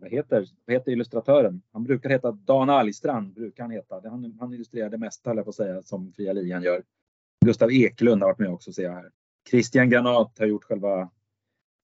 vad 0.00 0.10
heter, 0.10 0.46
vad 0.64 0.74
heter 0.74 0.92
illustratören? 0.92 1.62
Han 1.72 1.84
brukar 1.84 2.10
heta 2.10 2.32
Dan 2.32 2.70
Algstrand. 2.70 3.34
Brukar 3.34 3.62
han, 3.62 3.70
heta. 3.70 4.02
Han, 4.04 4.36
han 4.40 4.54
illustrerar 4.54 4.90
det 4.90 4.98
mesta, 4.98 5.30
höll 5.30 5.36
jag 5.36 5.46
på 5.46 5.50
att 5.50 5.54
säga, 5.54 5.82
som 5.82 6.12
Fria 6.12 6.32
Lian 6.32 6.62
gör. 6.62 6.82
Gustav 7.44 7.72
Eklund 7.72 8.22
har 8.22 8.28
varit 8.28 8.38
med 8.38 8.50
också 8.50 8.72
ser 8.72 8.82
jag 8.82 8.92
här. 8.92 9.10
Christian 9.50 9.90
Granat 9.90 10.38
har 10.38 10.46
gjort 10.46 10.64
själva 10.64 11.00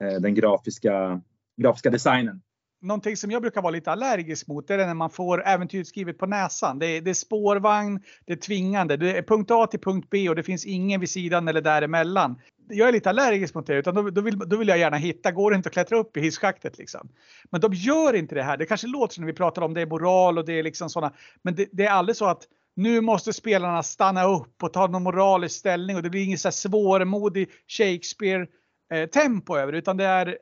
eh, 0.03 0.21
den 0.21 0.35
grafiska, 0.35 1.23
grafiska 1.57 1.91
designen 1.91 2.43
någonting 2.85 3.17
som 3.17 3.31
jag 3.31 3.43
brukar 3.43 3.63
vara 3.63 3.71
lite 3.71 3.93
allergisk 3.93 4.47
mot 4.47 4.69
det 4.69 4.75
är 4.75 4.87
när 4.87 4.95
man 4.95 5.11
får 5.11 5.47
äventyret 5.47 5.87
skrivet 5.87 6.19
på 6.19 6.27
näsan. 6.27 6.79
Det 6.79 6.87
är, 6.87 7.01
det 7.01 7.11
är 7.11 7.15
spårvagn, 7.15 8.03
det 8.27 8.33
är 8.33 8.37
tvingande. 8.37 8.97
Det 8.97 9.19
är 9.19 9.23
punkt 9.23 9.51
A 9.51 9.67
till 9.67 9.81
punkt 9.81 10.09
B 10.11 10.29
och 10.29 10.37
det 10.37 10.43
finns 10.43 10.67
ingen 10.67 11.01
vid 11.01 11.11
sidan 11.11 11.49
eller 11.49 11.61
däremellan. 11.61 12.41
Jag 12.69 12.89
är 12.89 12.93
lite 12.93 13.11
allergisk 13.11 13.55
mot 13.55 13.67
det 13.67 13.75
utan 13.75 13.95
då, 13.95 14.11
då, 14.11 14.21
vill, 14.21 14.39
då 14.39 14.57
vill 14.57 14.69
jag 14.69 14.79
gärna 14.79 14.97
hitta, 14.97 15.33
går 15.33 15.51
det 15.51 15.57
inte 15.57 15.67
att 15.67 15.73
klättra 15.73 15.99
upp 15.99 16.17
i 16.17 16.21
hisschaktet 16.21 16.79
liksom. 16.79 17.09
Men 17.51 17.61
de 17.61 17.75
gör 17.75 18.15
inte 18.15 18.35
det 18.35 18.43
här. 18.43 18.57
Det 18.57 18.67
kanske 18.67 18.87
låter 18.87 19.15
som 19.15 19.25
när 19.25 19.33
vi 19.33 19.37
pratar 19.37 19.63
om 19.63 19.75
det 19.75 19.81
är 19.81 19.87
moral 19.87 20.39
och 20.39 20.45
det 20.45 20.59
är 20.59 20.63
liksom 20.63 20.91
sådana. 20.91 21.15
Men 21.43 21.55
det, 21.55 21.69
det 21.73 21.87
är 21.87 21.91
aldrig 21.91 22.17
så 22.17 22.27
att 22.27 22.43
nu 22.77 23.01
måste 23.01 23.33
spelarna 23.33 23.83
stanna 23.83 24.25
upp 24.25 24.63
och 24.63 24.73
ta 24.73 24.87
någon 24.87 25.03
moralisk 25.03 25.59
ställning 25.59 25.97
och 25.97 26.03
det 26.03 26.11
blir 26.11 26.25
ingen 26.25 26.39
så 26.39 26.49
här 26.49 26.53
svårmodig 26.53 27.51
Shakespeare 27.69 28.47
Eh, 28.93 29.07
tempo 29.09 29.57
över 29.57 29.73
utan 29.73 29.97
det, 29.97 30.05
är, 30.05 30.27
eh, 30.27 30.35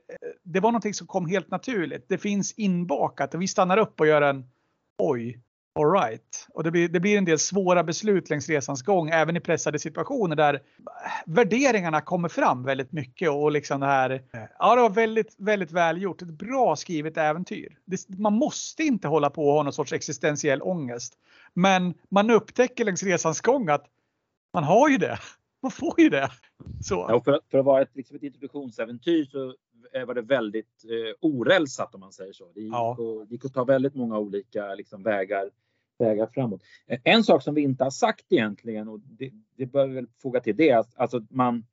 det 0.43 0.61
var 0.61 0.71
någonting 0.71 0.95
som 0.95 1.07
kom 1.07 1.27
helt 1.27 1.51
naturligt. 1.51 2.09
Det 2.09 2.19
finns 2.19 2.53
inbakat 2.53 3.35
och 3.35 3.43
vi 3.43 3.49
stannar 3.49 3.79
upp 3.79 4.01
och 4.01 4.07
gör 4.07 4.23
en 4.23 4.45
oj, 4.99 5.41
alright. 5.79 6.47
Och 6.49 6.65
det 6.65 6.71
blir, 6.71 6.89
det 6.89 7.01
blir 7.01 7.19
en 7.19 7.25
del 7.25 7.39
svåra 7.39 7.85
beslut 7.85 8.31
längs 8.31 8.49
resans 8.49 8.83
gång, 8.83 9.09
även 9.09 9.37
i 9.37 9.41
pressade 9.41 9.79
situationer 9.79 10.37
där 10.37 10.55
eh, 10.55 10.61
värderingarna 11.27 12.01
kommer 12.01 12.29
fram 12.29 12.65
väldigt 12.65 12.93
mycket 12.93 13.31
och 13.31 13.53
liksom 13.53 13.81
det 13.81 13.87
här. 13.87 14.11
Eh, 14.11 14.41
ja, 14.59 14.75
det 14.75 14.83
var 14.83 14.91
väldigt, 14.91 15.35
väldigt 15.39 15.73
välgjort. 15.73 16.23
Ett 16.23 16.29
bra 16.29 16.77
skrivet 16.77 17.17
äventyr. 17.17 17.79
Det, 17.85 18.09
man 18.19 18.33
måste 18.33 18.83
inte 18.83 19.09
hålla 19.09 19.31
på 19.31 19.49
och 19.49 19.55
ha 19.55 19.63
någon 19.63 19.73
sorts 19.73 19.93
existentiell 19.93 20.63
ångest, 20.63 21.15
men 21.55 21.95
man 22.09 22.31
upptäcker 22.31 22.85
längs 22.85 23.03
resans 23.03 23.41
gång 23.41 23.69
att 23.69 23.85
man 24.55 24.65
har 24.65 24.89
ju 24.89 24.99
det. 24.99 25.19
Man 25.63 25.71
får 25.71 26.01
ju 26.01 26.09
det. 26.09 26.31
Så. 26.81 27.07
Ja, 27.09 27.21
för, 27.25 27.41
för, 27.51 27.59
att 27.59 27.65
vara 27.65 27.83
ett, 27.83 27.97
liksom 27.97 28.17
ett 28.17 28.23
introduktionsäventyr 28.23 29.25
så 29.25 29.55
var 30.07 30.15
det 30.15 30.23
väldigt 30.23 30.85
eh, 30.85 31.15
orälsat 31.21 31.95
om 31.95 32.01
man 32.01 32.13
säger 32.13 32.33
så. 32.33 32.53
Det 32.55 32.61
gick, 32.61 32.73
ja. 32.73 32.97
och, 32.99 33.27
gick 33.31 33.45
att 33.45 33.55
ta 33.55 33.65
väldigt 33.65 33.95
många 33.95 34.19
olika 34.19 34.75
liksom, 34.75 35.03
vägar, 35.03 35.51
vägar 35.99 36.27
framåt. 36.27 36.63
Eh, 36.87 37.01
en 37.05 37.25
sak 37.25 37.43
som 37.43 37.55
vi 37.55 37.61
inte 37.61 37.85
har 37.85 37.91
sagt 37.91 38.27
egentligen 38.33 38.89
och 38.89 39.01
det, 39.01 39.33
det 39.57 39.67
bör 39.67 39.87
vi 39.87 39.95
väl 39.95 40.07
foga 40.23 40.41
till 40.41 40.57
det 40.57 40.71
är 40.71 40.79
att 40.79 40.99
alltså, 40.99 41.27
man 41.31 41.65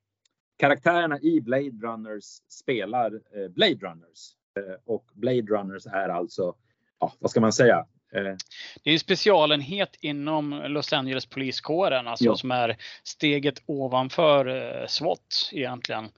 karaktärerna 0.56 1.20
i 1.20 1.40
Blade 1.40 1.78
Runners 1.82 2.24
spelar 2.48 3.14
eh, 3.14 3.48
Blade 3.48 3.74
Runners. 3.74 4.34
Eh, 4.56 4.76
och 4.84 5.10
Blade 5.14 5.42
Runners 5.42 5.86
är 5.86 6.08
alltså, 6.08 6.54
ja, 6.98 7.12
vad 7.18 7.30
ska 7.30 7.40
man 7.40 7.52
säga? 7.52 7.86
Eh, 8.14 8.36
det 8.82 8.90
är 8.90 8.92
en 8.92 8.98
specialenhet 8.98 9.96
inom 10.00 10.50
Los 10.50 10.92
Angeles 10.92 11.26
poliskåren, 11.26 12.08
alltså 12.08 12.24
ja. 12.24 12.36
som 12.36 12.50
är 12.50 12.76
steget 13.02 13.62
ovanför 13.66 14.46
eh, 14.46 14.86
SWAT 14.86 15.50
egentligen. 15.52 16.08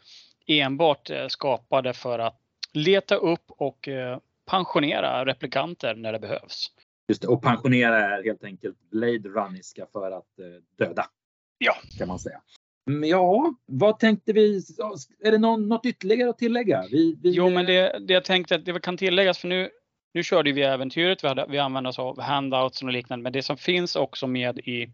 Enbart 0.46 1.10
eh, 1.10 1.26
skapade 1.28 1.92
för 1.92 2.18
att 2.18 2.38
leta 2.72 3.14
upp 3.14 3.44
och 3.46 3.88
pensionera 4.50 5.24
replikanter 5.24 5.94
när 5.94 6.12
det 6.12 6.18
behövs. 6.18 6.66
Just 7.08 7.22
det, 7.22 7.28
och 7.28 7.42
pensionera 7.42 7.98
är 7.98 8.24
helt 8.24 8.44
enkelt 8.44 8.76
Blade 8.90 9.28
Runniska 9.28 9.86
för 9.92 10.10
att 10.10 10.26
döda. 10.78 11.06
Ja. 11.58 11.74
Kan 11.98 12.08
man 12.08 12.18
säga. 12.18 12.40
Mm, 12.90 13.08
ja, 13.08 13.54
vad 13.66 13.98
tänkte 13.98 14.32
vi? 14.32 14.56
Är 15.24 15.30
det 15.32 15.38
något 15.38 15.86
ytterligare 15.86 16.30
att 16.30 16.38
tillägga? 16.38 16.84
Vi, 16.90 17.18
vi... 17.22 17.30
Jo, 17.30 17.50
men 17.50 17.66
det, 17.66 17.98
det 17.98 18.14
jag 18.14 18.24
tänkte 18.24 18.54
att 18.54 18.64
det 18.64 18.80
kan 18.80 18.96
tilläggas 18.96 19.38
för 19.38 19.48
nu, 19.48 19.70
nu 20.14 20.22
körde 20.22 20.52
vi 20.52 20.62
äventyret. 20.62 21.24
Vi, 21.24 21.28
hade, 21.28 21.46
vi 21.48 21.58
använde 21.58 21.88
oss 21.88 21.98
av 21.98 22.20
handouts 22.20 22.82
och 22.82 22.92
liknande, 22.92 23.22
men 23.22 23.32
det 23.32 23.42
som 23.42 23.56
finns 23.56 23.96
också 23.96 24.26
med 24.26 24.58
i, 24.58 24.88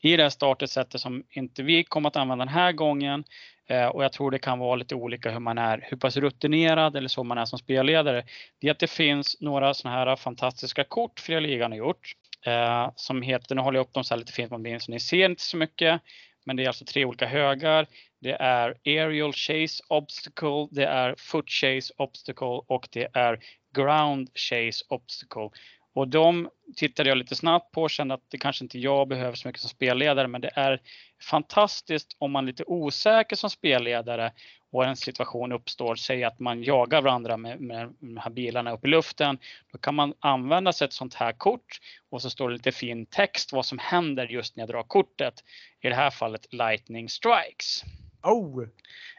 i 0.00 0.16
det 0.16 0.22
här 0.22 0.30
startersättet 0.30 1.00
som 1.00 1.24
inte 1.30 1.62
vi 1.62 1.84
kommer 1.84 2.08
att 2.08 2.16
använda 2.16 2.44
den 2.44 2.54
här 2.54 2.72
gången 2.72 3.24
eh, 3.66 3.86
och 3.86 4.04
jag 4.04 4.12
tror 4.12 4.30
det 4.30 4.38
kan 4.38 4.58
vara 4.58 4.76
lite 4.76 4.94
olika 4.94 5.30
hur 5.30 5.40
man 5.40 5.58
är, 5.58 5.86
hur 5.90 5.96
pass 5.96 6.16
rutinerad 6.16 6.96
eller 6.96 7.08
så 7.08 7.24
man 7.24 7.38
är 7.38 7.44
som 7.44 7.58
spelledare. 7.58 8.24
Det 8.60 8.66
är 8.66 8.70
att 8.70 8.78
det 8.78 8.90
finns 8.90 9.40
några 9.40 9.74
sådana 9.74 9.96
här 9.96 10.16
fantastiska 10.16 10.84
kort 10.84 11.20
fria 11.20 11.40
ligan 11.40 11.72
har 11.72 11.78
gjort 11.78 12.12
eh, 12.46 12.90
som 12.96 13.22
heter, 13.22 13.54
nu 13.54 13.60
håller 13.60 13.78
jag 13.78 13.86
upp 13.86 13.92
dem 13.92 14.04
så 14.04 14.14
här 14.14 14.18
lite 14.18 14.32
fint 14.32 14.50
på 14.50 14.58
bild 14.58 14.82
så 14.82 14.92
ni 14.92 15.00
ser 15.00 15.24
inte 15.24 15.42
så 15.42 15.56
mycket. 15.56 16.00
Men 16.44 16.56
det 16.56 16.62
är 16.62 16.66
alltså 16.66 16.84
tre 16.84 17.04
olika 17.04 17.26
högar. 17.26 17.86
Det 18.20 18.32
är 18.32 18.74
aerial 18.84 19.32
chase 19.32 19.82
obstacle, 19.88 20.68
det 20.70 20.84
är 20.84 21.14
foot 21.18 21.50
chase 21.50 21.94
obstacle 21.96 22.60
och 22.66 22.88
det 22.90 23.08
är 23.12 23.38
ground 23.74 24.30
chase 24.34 24.84
obstacle. 24.88 25.50
Och 25.94 26.08
de 26.08 26.50
tittade 26.76 27.08
jag 27.08 27.18
lite 27.18 27.34
snabbt 27.34 27.72
på 27.72 27.82
och 27.82 27.90
kände 27.90 28.14
att 28.14 28.30
det 28.30 28.38
kanske 28.38 28.64
inte 28.64 28.78
jag 28.78 29.08
behöver 29.08 29.36
så 29.36 29.48
mycket 29.48 29.60
som 29.60 29.70
spelledare, 29.70 30.28
men 30.28 30.40
det 30.40 30.50
är 30.54 30.80
fantastiskt 31.22 32.16
om 32.18 32.32
man 32.32 32.44
är 32.44 32.46
lite 32.46 32.64
osäker 32.66 33.36
som 33.36 33.50
spelledare 33.50 34.32
och 34.72 34.84
en 34.84 34.96
situation 34.96 35.52
uppstår, 35.52 35.94
säg 35.94 36.24
att 36.24 36.38
man 36.38 36.62
jagar 36.62 37.02
varandra 37.02 37.36
med, 37.36 37.60
med 37.60 37.94
de 38.00 38.16
här 38.16 38.30
bilarna 38.30 38.72
upp 38.72 38.84
i 38.84 38.88
luften. 38.88 39.38
Då 39.72 39.78
kan 39.78 39.94
man 39.94 40.14
använda 40.20 40.72
sig 40.72 40.84
ett 40.84 40.92
sånt 40.92 41.14
här 41.14 41.32
kort 41.32 41.80
och 42.10 42.22
så 42.22 42.30
står 42.30 42.48
det 42.48 42.56
lite 42.56 42.72
fin 42.72 43.06
text 43.06 43.52
vad 43.52 43.66
som 43.66 43.78
händer 43.78 44.26
just 44.26 44.56
när 44.56 44.62
jag 44.62 44.68
drar 44.68 44.82
kortet. 44.82 45.34
I 45.80 45.88
det 45.88 45.94
här 45.94 46.10
fallet 46.10 46.52
Lightning 46.52 47.08
Strikes. 47.08 47.84
Oh. 48.28 48.62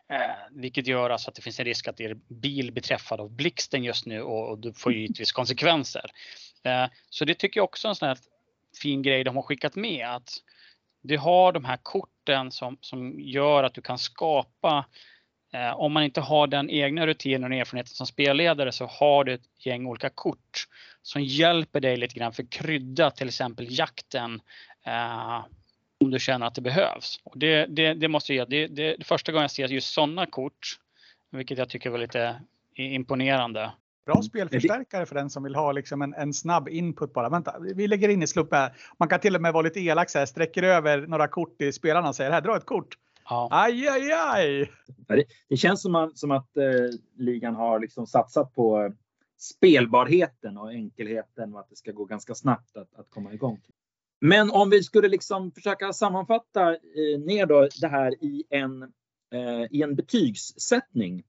Eh, 0.09 0.35
vilket 0.51 0.87
gör 0.87 1.09
alltså 1.09 1.29
att 1.29 1.35
det 1.35 1.41
finns 1.41 1.59
en 1.59 1.65
risk 1.65 1.87
att 1.87 2.01
er 2.01 2.17
bil 2.27 2.71
blir 2.71 2.83
träffad 2.83 3.19
av 3.19 3.31
blixten 3.31 3.83
just 3.83 4.05
nu 4.05 4.21
och, 4.21 4.49
och 4.49 4.59
du 4.59 4.73
får 4.73 4.93
givetvis 4.93 5.31
konsekvenser. 5.31 6.11
Eh, 6.63 6.85
så 7.09 7.25
det 7.25 7.35
tycker 7.35 7.59
jag 7.59 7.63
också 7.63 7.87
är 7.87 7.89
en 7.89 7.95
sån 7.95 8.07
här 8.07 8.17
fin 8.81 9.01
grej 9.01 9.23
de 9.23 9.35
har 9.35 9.43
skickat 9.43 9.75
med. 9.75 10.07
att 10.07 10.29
Du 11.01 11.17
har 11.17 11.51
de 11.51 11.65
här 11.65 11.77
korten 11.83 12.51
som, 12.51 12.77
som 12.81 13.19
gör 13.19 13.63
att 13.63 13.73
du 13.73 13.81
kan 13.81 13.97
skapa 13.97 14.85
eh, 15.53 15.79
om 15.79 15.93
man 15.93 16.03
inte 16.03 16.21
har 16.21 16.47
den 16.47 16.69
egna 16.69 17.07
rutinen 17.07 17.51
och 17.51 17.57
erfarenheten 17.57 17.93
som 17.93 18.07
spelledare 18.07 18.71
så 18.71 18.85
har 18.85 19.23
du 19.23 19.33
ett 19.33 19.65
gäng 19.65 19.85
olika 19.85 20.09
kort 20.09 20.67
som 21.01 21.23
hjälper 21.23 21.79
dig 21.79 21.97
lite 21.97 22.15
grann 22.15 22.33
för 22.33 22.43
att 22.43 22.49
krydda 22.49 23.11
till 23.11 23.27
exempel 23.27 23.67
jakten 23.69 24.41
eh, 24.85 25.45
om 25.99 26.12
du 26.12 26.19
känner 26.19 26.47
att 26.47 26.55
det 26.55 26.62
behövs. 26.62 27.19
Och 27.23 27.38
det, 27.38 27.65
det, 27.65 27.93
det 27.93 28.07
måste 28.07 28.33
jag 28.33 28.49
det, 28.49 28.67
det, 28.67 28.95
det 28.95 29.03
första 29.03 29.31
gången 29.31 29.43
jag 29.43 29.51
ser 29.51 29.67
just 29.67 29.93
sådana 29.93 30.25
kort, 30.25 30.79
vilket 31.31 31.57
jag 31.57 31.69
tycker 31.69 31.89
var 31.89 31.97
lite 31.97 32.41
imponerande. 32.75 33.71
Bra 34.05 34.21
spelförstärkare 34.21 35.05
för 35.05 35.15
den 35.15 35.29
som 35.29 35.43
vill 35.43 35.55
ha 35.55 35.71
liksom 35.71 36.01
en, 36.01 36.13
en 36.13 36.33
snabb 36.33 36.69
input 36.69 37.13
bara. 37.13 37.29
Vänta, 37.29 37.59
vi 37.75 37.88
lägger 37.88 38.09
in 38.09 38.23
i 38.23 38.27
slupp 38.27 38.53
här. 38.53 38.73
Man 38.99 39.09
kan 39.09 39.19
till 39.19 39.35
och 39.35 39.41
med 39.41 39.53
vara 39.53 39.63
lite 39.63 39.79
elak 39.79 40.09
så 40.09 40.19
här, 40.19 40.25
sträcker 40.25 40.63
över 40.63 41.07
några 41.07 41.27
kort 41.27 41.62
i 41.62 41.71
spelarna 41.71 42.09
och 42.09 42.15
säger 42.15 42.31
här, 42.31 42.41
dra 42.41 42.57
ett 42.57 42.65
kort. 42.65 42.97
Ja. 43.29 43.47
Aj, 43.51 43.88
aj, 43.88 44.12
aj! 44.12 44.71
Det, 45.07 45.23
det 45.49 45.57
känns 45.57 45.81
som, 45.81 45.91
man, 45.91 46.12
som 46.15 46.31
att 46.31 46.57
eh, 46.57 46.63
ligan 47.17 47.55
har 47.55 47.79
liksom 47.79 48.07
satsat 48.07 48.55
på 48.55 48.81
eh, 48.81 48.91
spelbarheten 49.38 50.57
och 50.57 50.71
enkelheten 50.71 51.53
och 51.53 51.59
att 51.59 51.69
det 51.69 51.75
ska 51.75 51.91
gå 51.91 52.05
ganska 52.05 52.35
snabbt 52.35 52.77
att, 52.77 52.95
att 52.95 53.09
komma 53.09 53.33
igång. 53.33 53.62
Men 54.21 54.51
om 54.51 54.69
vi 54.69 54.84
skulle 54.84 55.08
liksom 55.08 55.51
försöka 55.51 55.93
sammanfatta 55.93 56.71
eh, 56.71 57.19
ner 57.19 57.45
då 57.45 57.67
det 57.82 57.88
här 57.88 58.23
i 58.23 58.43
en, 58.49 58.82
eh, 59.34 59.63
i 59.71 59.82
en 59.82 59.95
betygssättning. 59.95 61.23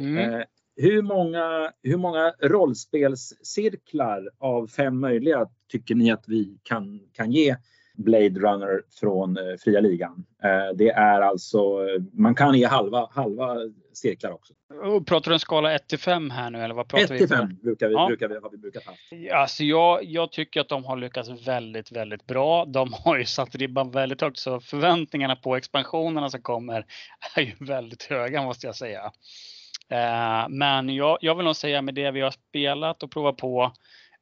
Mm. 0.00 0.34
Eh, 0.34 0.42
hur 0.76 1.02
många, 1.02 1.72
hur 1.82 1.96
många 1.96 2.34
rollspelscirklar 2.42 4.28
av 4.38 4.66
fem 4.66 5.00
möjliga 5.00 5.46
tycker 5.68 5.94
ni 5.94 6.10
att 6.10 6.24
vi 6.28 6.58
kan, 6.62 7.00
kan 7.12 7.32
ge 7.32 7.56
Blade 7.96 8.40
Runner 8.40 8.82
från 9.00 9.36
eh, 9.36 9.56
fria 9.58 9.80
ligan? 9.80 10.24
Eh, 10.42 10.76
det 10.76 10.90
är 10.90 11.20
alltså, 11.20 11.86
man 12.12 12.34
kan 12.34 12.58
ge 12.58 12.66
halva, 12.66 13.08
halva 13.10 13.56
cirklar 13.98 14.30
också. 14.30 14.54
Och 14.82 15.06
pratar 15.06 15.30
du 15.30 15.34
en 15.34 15.40
skala 15.40 15.74
1 15.74 15.88
till 15.88 15.98
5 15.98 16.30
här 16.30 16.50
nu 16.50 16.62
eller 16.64 16.74
vad 16.74 16.88
pratar 16.88 17.14
1 17.14 17.18
till 17.18 17.28
5 17.28 17.56
brukar 17.62 17.88
vi, 17.88 17.94
ja. 17.94 18.06
brukar 18.06 18.28
vi, 18.28 18.34
har 18.34 18.50
vi 18.50 18.56
brukat 18.56 18.84
ha. 18.84 18.94
Alltså 19.40 19.64
jag, 19.64 20.04
jag 20.04 20.32
tycker 20.32 20.60
att 20.60 20.68
de 20.68 20.84
har 20.84 20.96
lyckats 20.96 21.48
väldigt, 21.48 21.92
väldigt 21.92 22.26
bra. 22.26 22.64
De 22.64 22.92
har 22.92 23.18
ju 23.18 23.24
satt 23.24 23.54
ribban 23.54 23.90
väldigt 23.90 24.20
högt 24.20 24.38
så 24.38 24.60
förväntningarna 24.60 25.36
på 25.36 25.56
expansionerna 25.56 26.30
som 26.30 26.42
kommer 26.42 26.86
är 27.36 27.42
ju 27.42 27.52
väldigt 27.60 28.02
höga 28.02 28.42
måste 28.42 28.66
jag 28.66 28.76
säga. 28.76 29.12
Eh, 29.90 30.48
men 30.48 30.94
jag, 30.94 31.18
jag 31.20 31.34
vill 31.34 31.44
nog 31.44 31.56
säga 31.56 31.82
med 31.82 31.94
det 31.94 32.10
vi 32.10 32.20
har 32.20 32.30
spelat 32.30 33.02
och 33.02 33.10
provat 33.10 33.36
på 33.36 33.72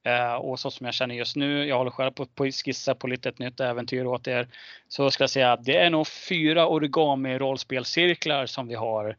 eh, 0.04 0.34
och 0.34 0.60
så 0.60 0.70
som 0.70 0.86
jag 0.86 0.94
känner 0.94 1.14
just 1.14 1.36
nu, 1.36 1.66
jag 1.66 1.78
håller 1.78 1.90
själv 1.90 2.10
på 2.10 2.22
att 2.22 2.54
skissa 2.54 2.94
på 2.94 3.06
lite 3.06 3.28
ett 3.28 3.38
nytt 3.38 3.60
äventyr 3.60 4.04
åt 4.04 4.28
er. 4.28 4.48
Så 4.88 5.10
ska 5.10 5.22
jag 5.22 5.30
säga 5.30 5.52
att 5.52 5.64
det 5.64 5.76
är 5.76 5.90
nog 5.90 6.06
fyra 6.06 6.66
origami 6.66 7.38
rollspelcirklar 7.38 8.46
som 8.46 8.68
vi 8.68 8.74
har. 8.74 9.16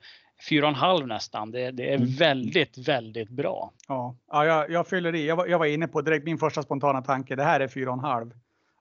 Fyra 0.50 0.66
och 0.66 0.70
en 0.70 0.76
halv 0.76 1.08
nästan. 1.08 1.52
Det, 1.52 1.72
det 1.72 1.92
är 1.92 1.96
mm. 1.96 2.10
väldigt, 2.10 2.78
väldigt 2.78 3.30
bra. 3.30 3.74
Ja, 3.88 4.16
ja 4.32 4.46
jag, 4.46 4.72
jag 4.72 4.88
fyller 4.88 5.16
i. 5.16 5.28
Jag 5.28 5.36
var, 5.36 5.48
jag 5.48 5.60
var 5.60 5.66
inne 5.66 5.88
på 5.88 6.02
direkt 6.02 6.26
min 6.26 6.38
första 6.38 6.64
spontana 6.64 7.02
tanke. 7.02 7.36
Det 7.36 7.44
här 7.44 7.60
är 7.60 7.68
fyra 7.68 7.90
och 7.90 7.98
en 7.98 8.04
halv 8.04 8.32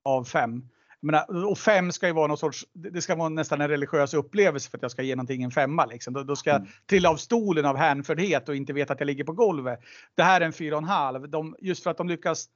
av 0.04 0.24
fem 0.24 0.68
menar, 1.06 1.46
och 1.46 1.58
fem 1.58 1.92
ska 1.92 2.06
ju 2.06 2.12
vara 2.12 2.26
någon 2.26 2.38
sorts, 2.38 2.66
det 2.72 3.02
ska 3.02 3.14
vara 3.14 3.28
nästan 3.28 3.60
en 3.60 3.68
religiös 3.68 4.14
upplevelse 4.14 4.70
för 4.70 4.78
att 4.78 4.82
jag 4.82 4.90
ska 4.90 5.02
ge 5.02 5.16
någonting 5.16 5.42
en 5.42 5.50
femma. 5.50 5.86
Liksom. 5.86 6.14
Då, 6.14 6.22
då 6.22 6.36
ska 6.36 6.50
jag 6.50 6.60
mm. 6.60 6.70
trilla 6.86 7.10
av 7.10 7.16
stolen 7.16 7.64
av 7.64 7.76
hänfördhet 7.76 8.48
och 8.48 8.56
inte 8.56 8.72
veta 8.72 8.92
att 8.92 9.00
jag 9.00 9.06
ligger 9.06 9.24
på 9.24 9.32
golvet. 9.32 9.80
Det 10.14 10.22
här 10.22 10.40
är 10.40 10.44
en 10.44 10.52
fyra 10.52 10.76
och 10.76 10.82
en 10.82 10.88
halv. 10.88 11.28
De, 11.28 11.56
just 11.58 11.82
för 11.82 11.90
att 11.90 11.98
de 11.98 12.08
lyckas 12.08 12.48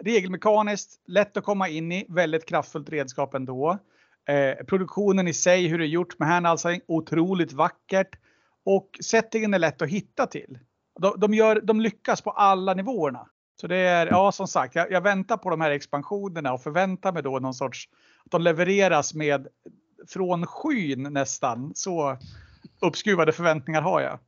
regelmekaniskt, 0.00 1.00
lätt 1.06 1.36
att 1.36 1.44
komma 1.44 1.68
in 1.68 1.92
i, 1.92 2.06
väldigt 2.08 2.46
kraftfullt 2.46 2.90
redskap 2.90 3.34
ändå. 3.34 3.78
Eh, 4.30 4.64
produktionen 4.64 5.28
i 5.28 5.34
sig, 5.34 5.66
hur 5.66 5.78
det 5.78 5.84
är 5.84 5.88
gjort 5.88 6.18
med 6.18 6.28
handhalsing, 6.28 6.80
otroligt 6.88 7.52
vackert. 7.52 8.18
Och 8.64 8.98
settingen 9.00 9.54
är 9.54 9.58
lätt 9.58 9.82
att 9.82 9.88
hitta 9.88 10.26
till. 10.26 10.58
De, 11.00 11.14
de, 11.20 11.34
gör, 11.34 11.60
de 11.60 11.80
lyckas 11.80 12.20
på 12.20 12.30
alla 12.30 12.74
nivåerna. 12.74 13.26
Så 13.60 13.66
det 13.66 13.76
är, 13.76 14.06
ja 14.06 14.32
som 14.32 14.48
sagt, 14.48 14.74
jag, 14.74 14.92
jag, 14.92 15.00
väntar 15.00 15.36
på 15.36 15.50
de 15.50 15.60
här 15.60 15.70
expansionerna 15.70 16.52
och 16.52 16.62
förväntar 16.62 17.12
mig 17.12 17.22
då 17.22 17.38
någon 17.38 17.54
sorts, 17.54 17.88
att 18.24 18.30
de 18.30 18.42
levereras 18.42 19.14
med 19.14 19.48
från 20.08 20.46
skyn 20.46 21.02
nästan. 21.02 21.72
Så 21.74 22.18
uppskruvade 22.80 23.32
förväntningar 23.32 23.82
har 23.82 24.00
jag. 24.00 24.18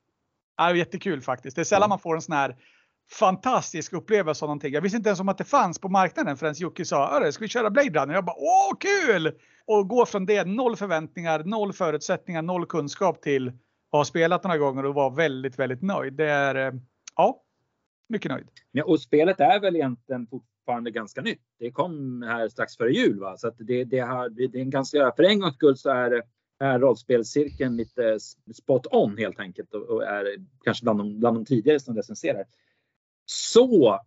Är 0.57 0.75
jättekul 0.75 1.23
faktiskt. 1.23 1.57
Det 1.57 1.63
är 1.63 1.65
sällan 1.65 1.89
man 1.89 1.99
får 1.99 2.15
en 2.15 2.23
sån 2.23 2.37
här 2.37 2.57
fantastisk 3.13 3.93
upplevelse 3.93 4.45
av 4.45 4.49
någonting. 4.49 4.75
Jag 4.75 4.81
visste 4.81 4.97
inte 4.97 5.09
ens 5.09 5.21
om 5.21 5.29
att 5.29 5.39
det 5.39 5.45
fanns 5.45 5.79
på 5.79 5.89
marknaden 5.89 6.37
förrän 6.37 6.55
Jocke 6.57 6.85
sa, 6.85 7.33
ska 7.33 7.45
vi 7.45 7.49
köra 7.49 7.71
Blade 7.71 8.01
Runner? 8.01 8.15
Jag 8.15 8.25
bara, 8.25 8.37
åh 8.39 8.77
kul! 8.79 9.39
Och 9.65 9.89
gå 9.89 10.07
från 10.07 10.27
det, 10.27 10.45
noll 10.45 10.77
förväntningar, 10.77 11.45
noll 11.45 11.73
förutsättningar, 11.73 12.43
noll 12.43 12.67
kunskap 12.67 13.23
till 13.23 13.49
att 13.49 13.55
ha 13.93 14.05
spelat 14.05 14.45
några 14.45 14.59
gånger 14.59 14.85
och 14.85 14.95
vara 14.95 15.11
väldigt, 15.11 15.59
väldigt 15.59 15.83
nöjd. 15.83 16.13
Det 16.13 16.31
är, 16.31 16.55
eh, 16.55 16.81
ja, 17.17 17.43
mycket 18.09 18.31
nöjd. 18.31 18.49
Ja, 18.73 18.85
och 18.85 19.01
spelet 19.01 19.41
är 19.41 19.61
väl 19.61 19.77
egentligen 19.77 20.27
fortfarande 20.27 20.91
ganska 20.91 21.21
nytt. 21.21 21.43
Det 21.59 21.71
kom 21.71 22.23
här 22.23 22.49
strax 22.49 22.77
före 22.77 22.93
jul. 22.93 23.21
Va? 23.21 23.37
Så 23.37 23.49
att 23.49 23.55
det, 23.59 23.85
det, 23.85 24.03
här, 24.03 24.29
det 24.29 24.45
är 24.45 24.57
en 24.57 24.71
ganska, 24.71 25.13
för 25.17 25.23
en 25.23 25.41
gångs 25.41 25.55
skull 25.55 25.77
så 25.77 25.91
är, 25.91 26.23
är 26.61 26.79
rollspelscirkeln 26.79 27.77
lite 27.77 28.19
spot 28.55 28.87
on 28.91 29.19
helt 29.19 29.41
enkelt 29.41 29.75
och, 29.75 29.83
och 29.83 30.05
är 30.05 30.27
kanske 30.65 30.85
bland 30.85 31.01
de, 31.01 31.21
bland 31.21 31.37
de 31.37 31.45
tidigare 31.45 31.81
som 31.81 31.97
recenserar. 31.97 32.45
Så 33.27 34.01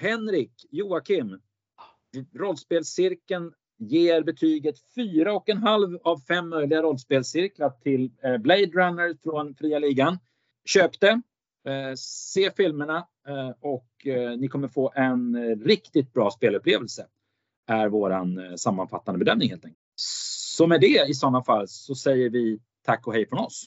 Henrik, 0.00 0.52
Joakim, 0.70 1.40
rollspelscirkeln 2.34 3.52
ger 3.78 4.22
betyget 4.22 4.74
4,5 4.96 5.98
av 6.04 6.18
5 6.18 6.48
möjliga 6.48 6.82
rollspelscirklar 6.82 7.70
till 7.70 8.10
eh, 8.22 8.38
Blade 8.38 8.66
Runner 8.66 9.16
från 9.22 9.54
Fria 9.54 9.78
Ligan. 9.78 10.18
Köp 10.64 11.00
det! 11.00 11.22
Eh, 11.68 11.94
se 11.96 12.50
filmerna 12.56 13.06
eh, 13.28 13.50
och 13.60 13.88
ni 14.38 14.48
kommer 14.48 14.68
få 14.68 14.92
en 14.94 15.56
riktigt 15.64 16.12
bra 16.12 16.30
spelupplevelse. 16.30 17.06
Är 17.66 17.88
våran 17.88 18.58
sammanfattande 18.58 19.18
bedömning 19.18 19.50
helt 19.50 19.64
enkelt. 19.64 19.82
Så 19.96 20.66
med 20.66 20.80
det 20.80 21.08
i 21.08 21.14
sådana 21.14 21.42
fall 21.42 21.68
så 21.68 21.94
säger 21.94 22.30
vi 22.30 22.60
tack 22.84 23.06
och 23.06 23.14
hej 23.14 23.28
från 23.28 23.38
oss. 23.38 23.66